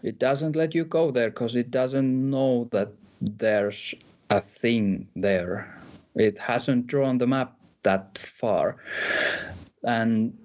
[0.01, 2.89] it doesn't let you go there because it doesn't know that
[3.21, 3.93] there's
[4.29, 5.77] a thing there.
[6.15, 8.77] It hasn't drawn the map that far.
[9.83, 10.37] And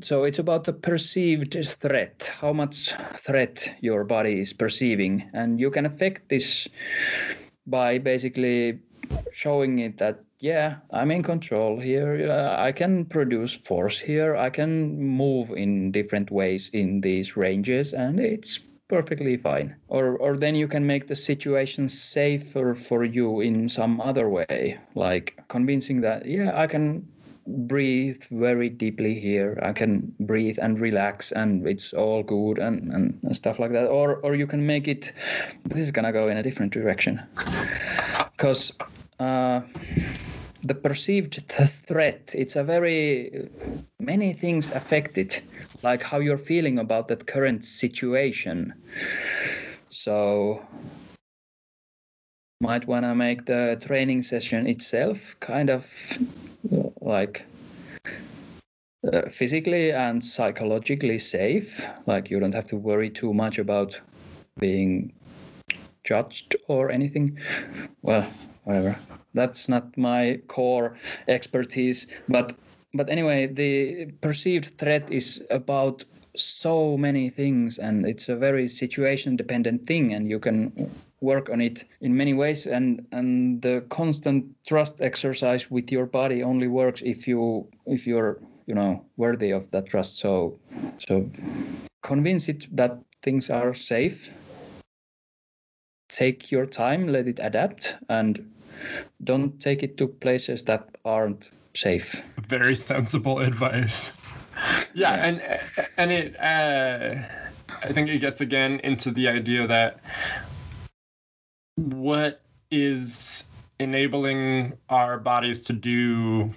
[0.00, 5.28] so it's about the perceived threat, how much threat your body is perceiving.
[5.32, 6.68] And you can affect this
[7.66, 8.80] by basically
[9.32, 12.30] showing it that, yeah, I'm in control here.
[12.30, 14.36] Uh, I can produce force here.
[14.36, 18.58] I can move in different ways in these ranges, and it's
[18.88, 19.74] perfectly fine.
[19.88, 24.78] Or, or then you can make the situation safer for you in some other way,
[24.94, 27.08] like convincing that, yeah, I can
[27.46, 29.58] breathe very deeply here.
[29.62, 33.88] I can breathe and relax, and it's all good and, and, stuff like that.
[33.88, 35.12] Or or you can make it.
[35.64, 37.22] This is gonna go in a different direction,
[38.36, 38.72] because.
[39.20, 39.60] Uh,
[40.64, 43.48] the perceived th- threat it's a very
[43.98, 45.42] many things affect it
[45.82, 48.72] like how you're feeling about that current situation
[49.90, 50.64] so
[52.60, 56.16] might want to make the training session itself kind of
[57.00, 57.44] like
[59.12, 61.86] uh, physically and psychologically safe.
[62.06, 64.00] Like you don't have to worry too much about
[64.58, 65.12] being
[66.04, 67.38] judged or anything.
[68.02, 68.26] Well,
[68.64, 68.96] whatever.
[69.34, 70.96] That's not my core
[71.28, 72.54] expertise, but
[72.94, 76.04] but anyway, the perceived threat is about
[76.36, 80.90] so many things and it's a very situation dependent thing and you can
[81.22, 86.42] work on it in many ways and and the constant trust exercise with your body
[86.42, 90.18] only works if you if you're you know worthy of that trust.
[90.18, 90.58] So
[90.98, 91.30] so
[92.02, 94.30] convince it that things are safe.
[96.08, 98.52] Take your time let it adapt and
[99.24, 102.20] don't take it to places that aren't safe.
[102.48, 104.10] Very sensible advice.
[104.94, 105.42] Yeah, yeah, and
[105.96, 107.16] and it uh,
[107.82, 109.98] I think it gets again into the idea that
[111.76, 113.44] what is
[113.78, 116.50] enabling our bodies to do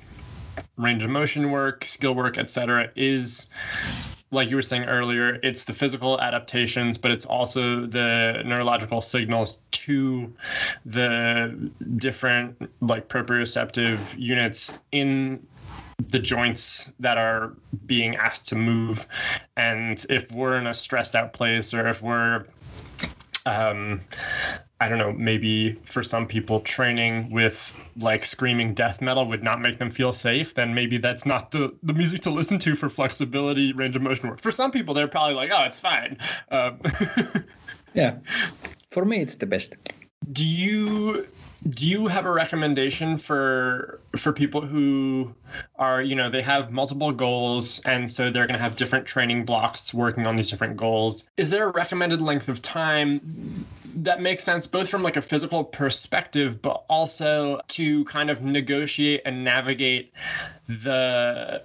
[0.77, 3.47] range of motion work, skill work, etc., is
[4.31, 9.59] like you were saying earlier, it's the physical adaptations, but it's also the neurological signals
[9.71, 10.33] to
[10.85, 15.45] the different like proprioceptive units in
[16.09, 17.53] the joints that are
[17.85, 19.07] being asked to move.
[19.55, 22.45] And if we're in a stressed out place or if we're
[23.45, 24.01] um,
[24.81, 29.61] I don't know, maybe for some people training with like screaming death metal would not
[29.61, 32.89] make them feel safe, then maybe that's not the, the music to listen to for
[32.89, 34.41] flexibility, range of motion work.
[34.41, 36.17] For some people, they're probably like, oh, it's fine.
[36.51, 36.81] Um,
[37.93, 38.17] yeah.
[38.91, 39.75] For me, it's the best.
[40.31, 41.27] Do you
[41.69, 45.33] do you have a recommendation for for people who
[45.77, 49.45] are you know they have multiple goals and so they're going to have different training
[49.45, 53.65] blocks working on these different goals is there a recommended length of time
[53.95, 59.21] that makes sense both from like a physical perspective but also to kind of negotiate
[59.25, 60.13] and navigate
[60.67, 61.63] the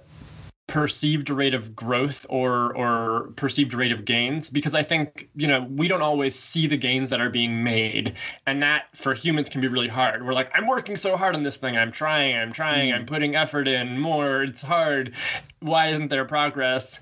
[0.71, 4.49] perceived rate of growth or or perceived rate of gains.
[4.49, 8.15] Because i think you know we don't always see the gains that are being made
[8.47, 10.25] and that for humans can be really hard.
[10.25, 11.77] We're like i'm working so hard on this thing.
[11.77, 12.95] I'm trying i'm trying mm.
[12.95, 14.43] i'm putting effort in more.
[14.43, 15.13] It's hard.
[15.59, 17.01] Why isn't there progress?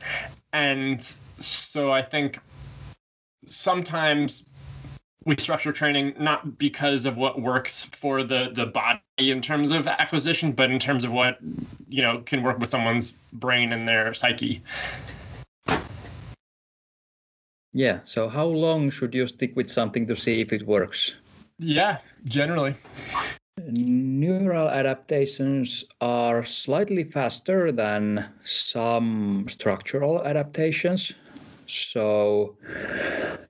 [0.51, 1.03] And
[1.37, 2.39] so i think
[3.45, 4.48] sometimes
[5.29, 9.87] we structure training not because of what works for the the body in terms of
[9.87, 11.37] acquisition but in terms of what
[11.87, 14.61] you know can work with someone's brain and their psyche.
[17.73, 21.13] Yeah so how long should you stick with something to see if it works?
[21.59, 22.73] Yeah generally.
[23.67, 31.13] Neural adaptations are slightly faster than some structural adaptations
[31.69, 32.57] so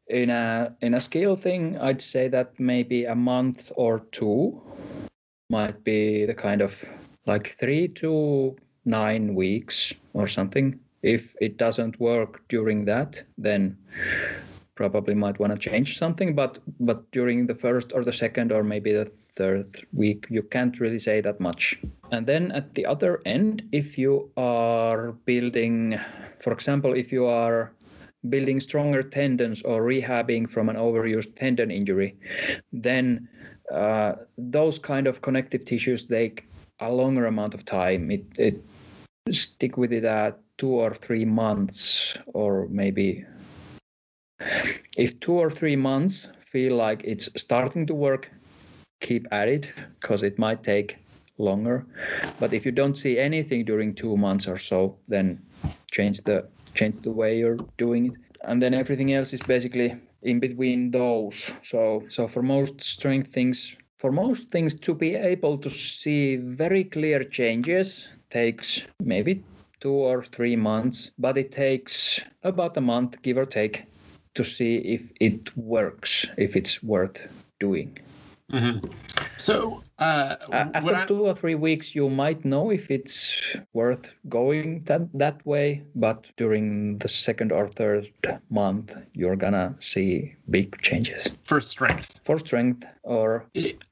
[0.08, 4.62] in a in a scale thing, I'd say that maybe a month or two
[5.50, 6.84] might be the kind of
[7.26, 8.56] like three to
[8.86, 10.80] nine weeks or something.
[11.02, 13.78] If it doesn't work during that, then
[14.80, 18.64] probably might want to change something but but during the first or the second or
[18.64, 19.04] maybe the
[19.38, 21.78] third week you can't really say that much
[22.14, 26.00] and then at the other end if you are building
[26.40, 27.74] for example if you are
[28.28, 32.18] building stronger tendons or rehabbing from an overused tendon injury,
[32.74, 33.28] then
[33.74, 36.48] uh, those kind of connective tissues take
[36.80, 38.12] a longer amount of time.
[38.12, 38.64] It, it
[39.32, 43.26] stick with it at two or three months, or maybe
[44.98, 48.30] if two or three months feel like it's starting to work,
[49.02, 50.98] keep at it because it might take
[51.38, 51.86] longer.
[52.40, 55.42] But if you don't see anything during two months or so, then
[55.92, 58.18] change the change the way you're doing it.
[58.44, 61.54] And then everything else is basically in between those.
[61.64, 66.86] So so for most strength things for most things to be able to see very
[66.86, 69.44] clear changes takes maybe
[69.82, 73.84] two or three months but it takes about a month give or take
[74.36, 77.28] to see if it works if it's worth
[77.60, 77.98] doing
[78.52, 78.80] Mm-hmm.
[79.38, 84.80] So uh, uh, after two or three weeks, you might know if it's worth going
[84.86, 85.84] that that way.
[85.96, 88.12] But during the second or third
[88.50, 93.46] month, you're gonna see big changes for strength, for strength or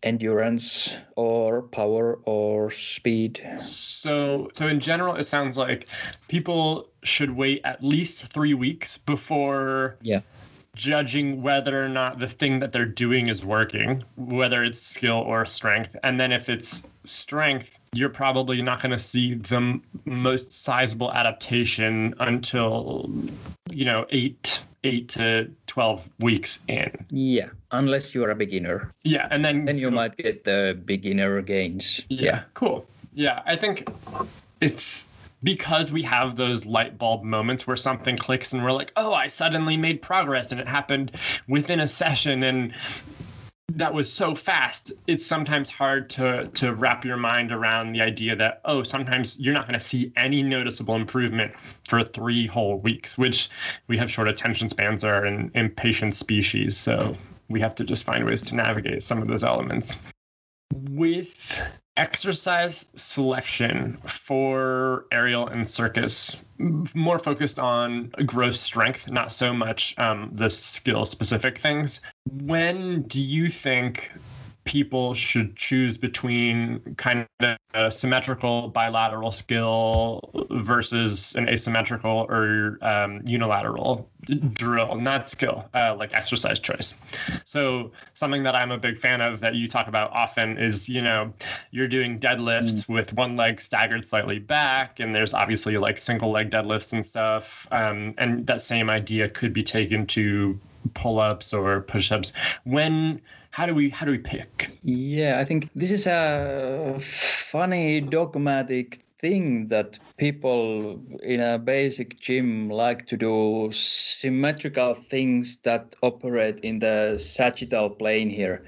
[0.03, 3.41] endurance or power or speed.
[3.57, 5.89] So, so in general, it sounds like
[6.27, 10.21] people should wait at least three weeks before yeah
[10.77, 15.45] judging whether or not the thing that they're doing is working, whether it's skill or
[15.45, 15.95] strength.
[16.03, 22.13] And then if it's strength, you're probably not going to see the most sizable adaptation
[22.19, 23.09] until,
[23.71, 26.91] you know, eight eight to 12 weeks in.
[27.09, 28.93] Yeah, unless you're a beginner.
[29.03, 32.01] Yeah, and then then you might get the beginner gains.
[32.09, 32.87] Yeah, yeah, cool.
[33.13, 33.89] Yeah, I think
[34.61, 35.09] it's
[35.47, 39.27] because we have those light bulb moments where something clicks and we're like, oh, I
[39.27, 41.11] suddenly made progress and it happened
[41.47, 42.73] within a session and
[43.71, 44.91] that was so fast.
[45.07, 49.53] It's sometimes hard to to wrap your mind around the idea that oh sometimes you're
[49.53, 51.53] not going to see any noticeable improvement
[51.85, 53.49] for three whole weeks which
[53.87, 56.77] we have short attention spans are an impatient species.
[56.77, 57.15] So
[57.47, 59.97] we have to just find ways to navigate some of those elements.
[60.73, 69.97] With exercise selection for aerial and circus more focused on gross strength not so much
[69.97, 72.01] um, the skill specific things.
[72.29, 74.11] When do you think
[74.67, 83.21] people should choose between kind of a symmetrical bilateral skill versus an asymmetrical or um,
[83.25, 84.09] unilateral
[84.53, 86.97] drill, not skill, uh, like exercise choice.
[87.45, 91.01] So something that I'm a big fan of that you talk about often is, you
[91.01, 91.33] know,
[91.71, 92.93] you're doing deadlifts mm.
[92.93, 97.67] with one leg staggered slightly back, and there's obviously like single leg deadlifts and stuff.
[97.71, 100.59] Um, and that same idea could be taken to
[100.93, 102.33] pull-ups or push-ups.
[102.63, 108.01] When how do we how do we pick yeah i think this is a funny
[108.01, 116.59] dogmatic thing that people in a basic gym like to do symmetrical things that operate
[116.61, 118.63] in the sagittal plane here.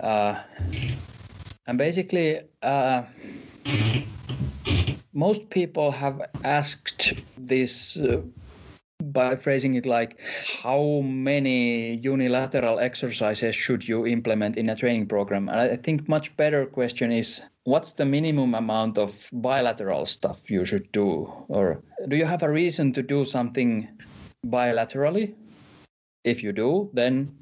[0.00, 0.40] Uh,
[1.66, 3.02] and basically, uh,
[5.12, 8.20] most people have asked this uh,
[9.12, 10.20] by phrasing it like
[10.62, 15.48] how many unilateral exercises should you implement in a training program?
[15.48, 20.90] I think much better question is what's the minimum amount of bilateral stuff you should
[20.92, 21.32] do?
[21.48, 23.88] Or do you have a reason to do something
[24.46, 25.34] bilaterally?
[26.24, 27.36] If you do then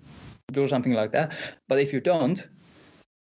[0.52, 1.32] do something like that.
[1.68, 2.46] But if you don't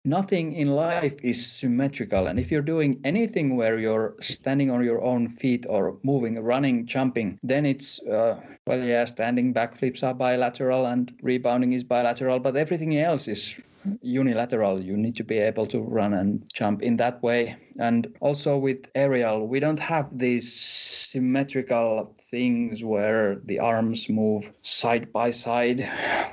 [0.05, 2.27] nothing in life is symmetrical.
[2.27, 6.87] And if you're doing anything where you're standing on your own feet or moving, running,
[6.87, 12.57] jumping, then it's, uh, well, yeah, standing backflips are bilateral and rebounding is bilateral, but
[12.57, 13.57] everything else is
[14.03, 14.81] unilateral.
[14.81, 17.57] You need to be able to run and jump in that way.
[17.79, 25.13] And also with aerial, we don't have these symmetrical things where the arms move side
[25.13, 25.89] by side.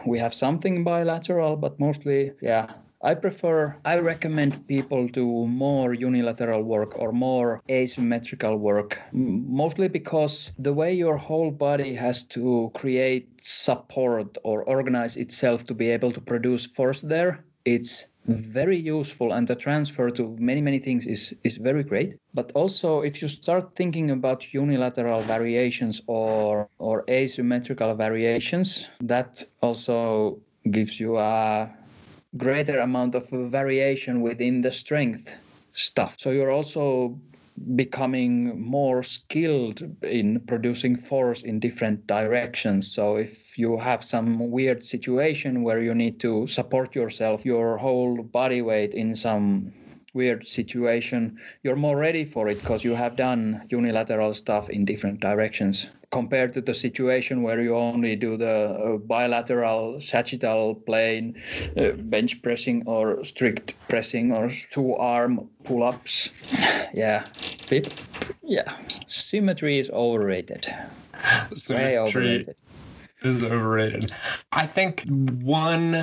[0.06, 6.62] We have something bilateral, but mostly, yeah, I prefer, I recommend people do more unilateral
[6.62, 13.28] work or more asymmetrical work, mostly because the way your whole body has to create
[13.42, 19.48] support or organize itself to be able to produce force there, it's very useful and
[19.48, 22.18] the transfer to many many things is is very great.
[22.36, 30.38] But also if you start thinking about unilateral variations or or asymmetrical variations that also
[30.70, 31.68] gives you a
[32.38, 35.36] greater amount of variation within the strength
[35.74, 36.16] stuff.
[36.18, 37.20] So you're also
[37.76, 42.92] becoming more skilled in producing force in different directions.
[42.92, 48.24] So if you have some weird situation where you need to support yourself, your whole
[48.24, 49.74] body weight in some
[50.14, 55.20] weird situation, you're more ready for it because you have done unilateral stuff in different
[55.20, 61.42] directions compared to the situation where you only do the uh, bilateral sagittal plane
[61.78, 66.30] uh, bench pressing or strict pressing or two arm pull ups.
[66.94, 67.26] yeah.
[68.44, 68.78] Yeah.
[69.08, 70.68] Symmetry is overrated.
[71.56, 72.56] Symmetry Way overrated.
[73.24, 74.14] Is overrated.
[74.52, 75.94] I think one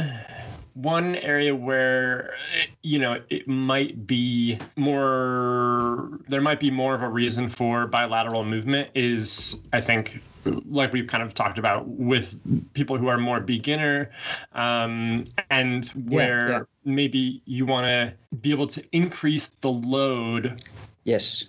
[0.82, 2.34] one area where
[2.82, 8.44] you know it might be more there might be more of a reason for bilateral
[8.44, 10.22] movement is i think
[10.66, 12.38] like we've kind of talked about with
[12.74, 14.10] people who are more beginner
[14.52, 16.64] um, and where yeah, yeah.
[16.84, 20.62] maybe you want to be able to increase the load
[21.04, 21.46] yes.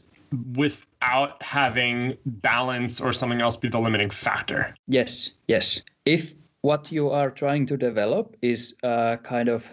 [0.56, 4.76] without having balance or something else be the limiting factor.
[4.88, 5.82] Yes yes.
[6.06, 9.70] If what you are trying to develop is a kind of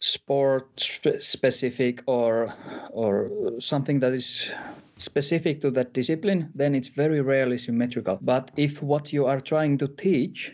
[0.00, 0.66] sport
[1.18, 2.54] specific or
[2.90, 4.50] or something that is
[4.96, 8.18] specific to that discipline then it's very rarely symmetrical.
[8.22, 10.52] But if what you are trying to teach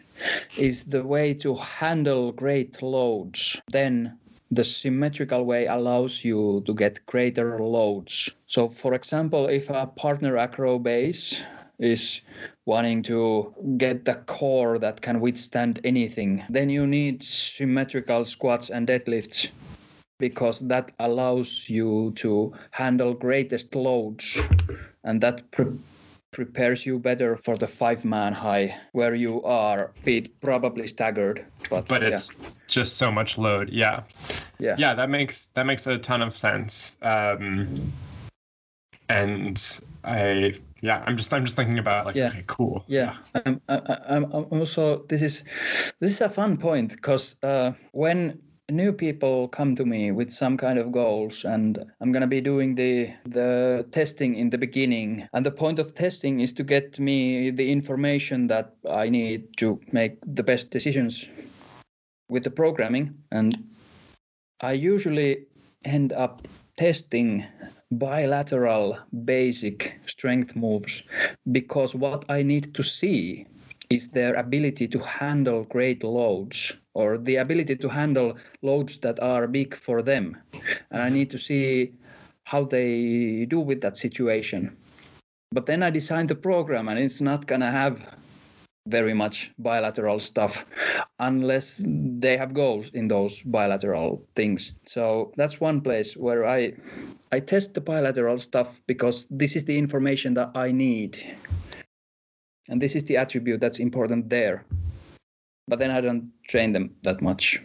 [0.57, 4.19] is the way to handle great loads then
[4.51, 8.31] the symmetrical way allows you to get greater loads.
[8.47, 11.43] So for example if a partner acro base
[11.79, 12.21] is
[12.67, 18.89] wanting to get the core that can withstand anything, then you need symmetrical squats and
[18.89, 19.51] deadlifts
[20.19, 24.41] because that allows you to handle greatest loads
[25.03, 25.77] and that pre-
[26.31, 31.87] prepares you better for the five man high where you are feet probably staggered but,
[31.87, 32.49] but it's yeah.
[32.67, 33.71] just so much load.
[33.71, 34.03] Yeah.
[34.59, 34.75] Yeah.
[34.79, 36.97] Yeah that makes that makes a ton of sense.
[37.03, 37.69] Um
[39.09, 40.55] and i
[40.85, 42.29] yeah i'm just i'm just thinking about like yeah.
[42.29, 43.17] okay cool yeah
[43.47, 45.43] I'm, I'm, I'm also this is
[46.01, 48.39] this is a fun point because uh, when
[48.71, 52.41] new people come to me with some kind of goals and i'm going to be
[52.41, 56.99] doing the the testing in the beginning and the point of testing is to get
[56.99, 61.29] me the information that i need to make the best decisions
[62.29, 63.63] with the programming and
[64.61, 65.47] i usually
[65.85, 67.45] end up testing
[67.91, 71.03] bilateral basic strength moves
[71.53, 73.47] because what I need to see
[73.91, 79.47] is their ability to handle great loads or the ability to handle loads that are
[79.47, 80.37] big for them.
[80.91, 81.93] And I need to see
[82.45, 84.77] how they do with that situation.
[85.53, 88.01] But then I design the program and it's not going to have
[88.87, 90.67] very much bilateral stuff
[91.19, 94.73] unless they have goals in those bilateral things.
[94.87, 96.75] So that's one place where I
[97.33, 101.19] I test the bilateral stuff because this is the information that I need.
[102.69, 104.65] And this is the attribute that's important there.
[105.67, 107.63] But then I don't train them that much.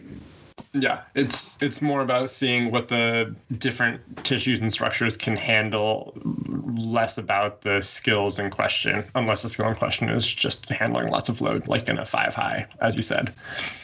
[0.72, 6.12] Yeah, it's it's more about seeing what the different tissues and structures can handle,
[6.76, 11.28] less about the skills in question, unless the skill in question is just handling lots
[11.28, 13.34] of load, like in a five high, as you said.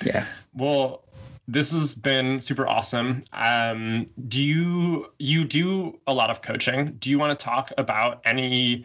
[0.05, 0.25] Yeah.
[0.55, 1.03] Well,
[1.49, 3.21] this has been super awesome.
[3.33, 6.97] Um, do you you do a lot of coaching?
[6.99, 8.85] Do you want to talk about any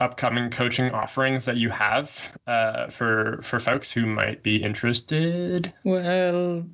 [0.00, 5.72] upcoming coaching offerings that you have uh, for for folks who might be interested?
[5.84, 6.64] Well,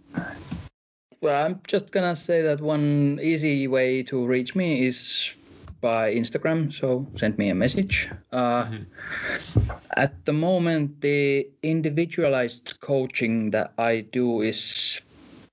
[1.20, 5.32] well, I'm just gonna say that one easy way to reach me is
[5.80, 6.72] by Instagram.
[6.72, 8.10] So send me a message.
[8.32, 9.70] Uh, mm-hmm.
[9.96, 15.00] At the moment, the individualized coaching that I do is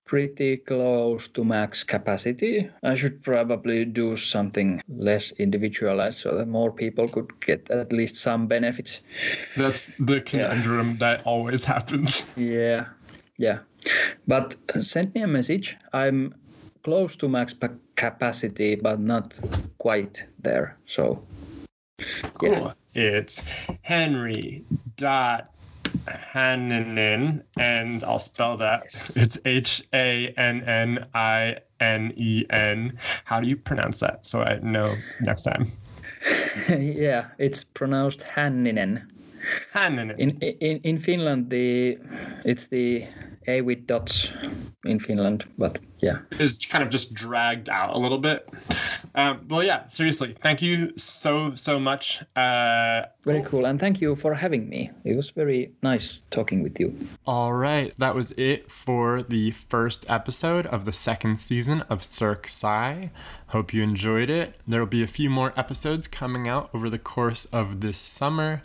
[0.05, 2.69] pretty close to max capacity.
[2.83, 8.15] I should probably do something less individualized so that more people could get at least
[8.15, 9.01] some benefits.
[9.55, 10.97] That's the conundrum yeah.
[10.99, 12.23] that always happens.
[12.35, 12.85] Yeah,
[13.37, 13.59] yeah.
[14.27, 15.77] But uh, send me a message.
[15.93, 16.35] I'm
[16.83, 17.55] close to max
[17.95, 19.39] capacity, but not
[19.77, 20.77] quite there.
[20.85, 21.23] So,
[22.35, 22.49] cool.
[22.49, 22.73] Yeah.
[22.95, 23.43] It's
[23.81, 24.63] Henry
[24.97, 25.52] dot
[26.07, 28.85] Hanninen, and I'll spell that.
[29.15, 32.97] It's H A N N I N E N.
[33.25, 34.25] How do you pronounce that?
[34.25, 35.65] So I know next time.
[36.69, 39.03] yeah, it's pronounced Hanninen.
[39.73, 40.17] Hanninen.
[40.17, 41.97] In in in Finland, the
[42.45, 43.05] it's the
[43.47, 44.31] a with dots
[44.85, 48.49] in Finland, but yeah, is kind of just dragged out a little bit.
[49.15, 52.21] Um, well, yeah, seriously, thank you so so much.
[52.35, 54.91] Uh, very cool, and thank you for having me.
[55.05, 56.95] It was very nice talking with you.
[57.25, 62.47] All right, that was it for the first episode of the second season of Cirque
[62.47, 63.07] Psy.
[63.47, 64.55] Hope you enjoyed it.
[64.67, 68.63] There will be a few more episodes coming out over the course of this summer.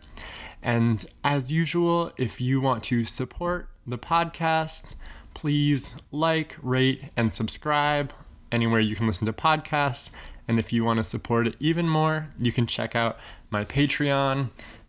[0.62, 4.94] And as usual, if you want to support the podcast,
[5.34, 8.12] please like, rate, and subscribe
[8.50, 10.10] anywhere you can listen to podcasts.
[10.46, 13.18] And if you want to support it even more, you can check out
[13.50, 14.48] my Patreon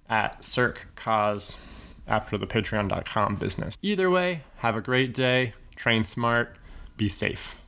[0.09, 1.59] at Cirque Cause
[2.07, 3.77] after the patreon.com business.
[3.81, 6.55] Either way, have a great day, train smart,
[6.97, 7.58] be safe.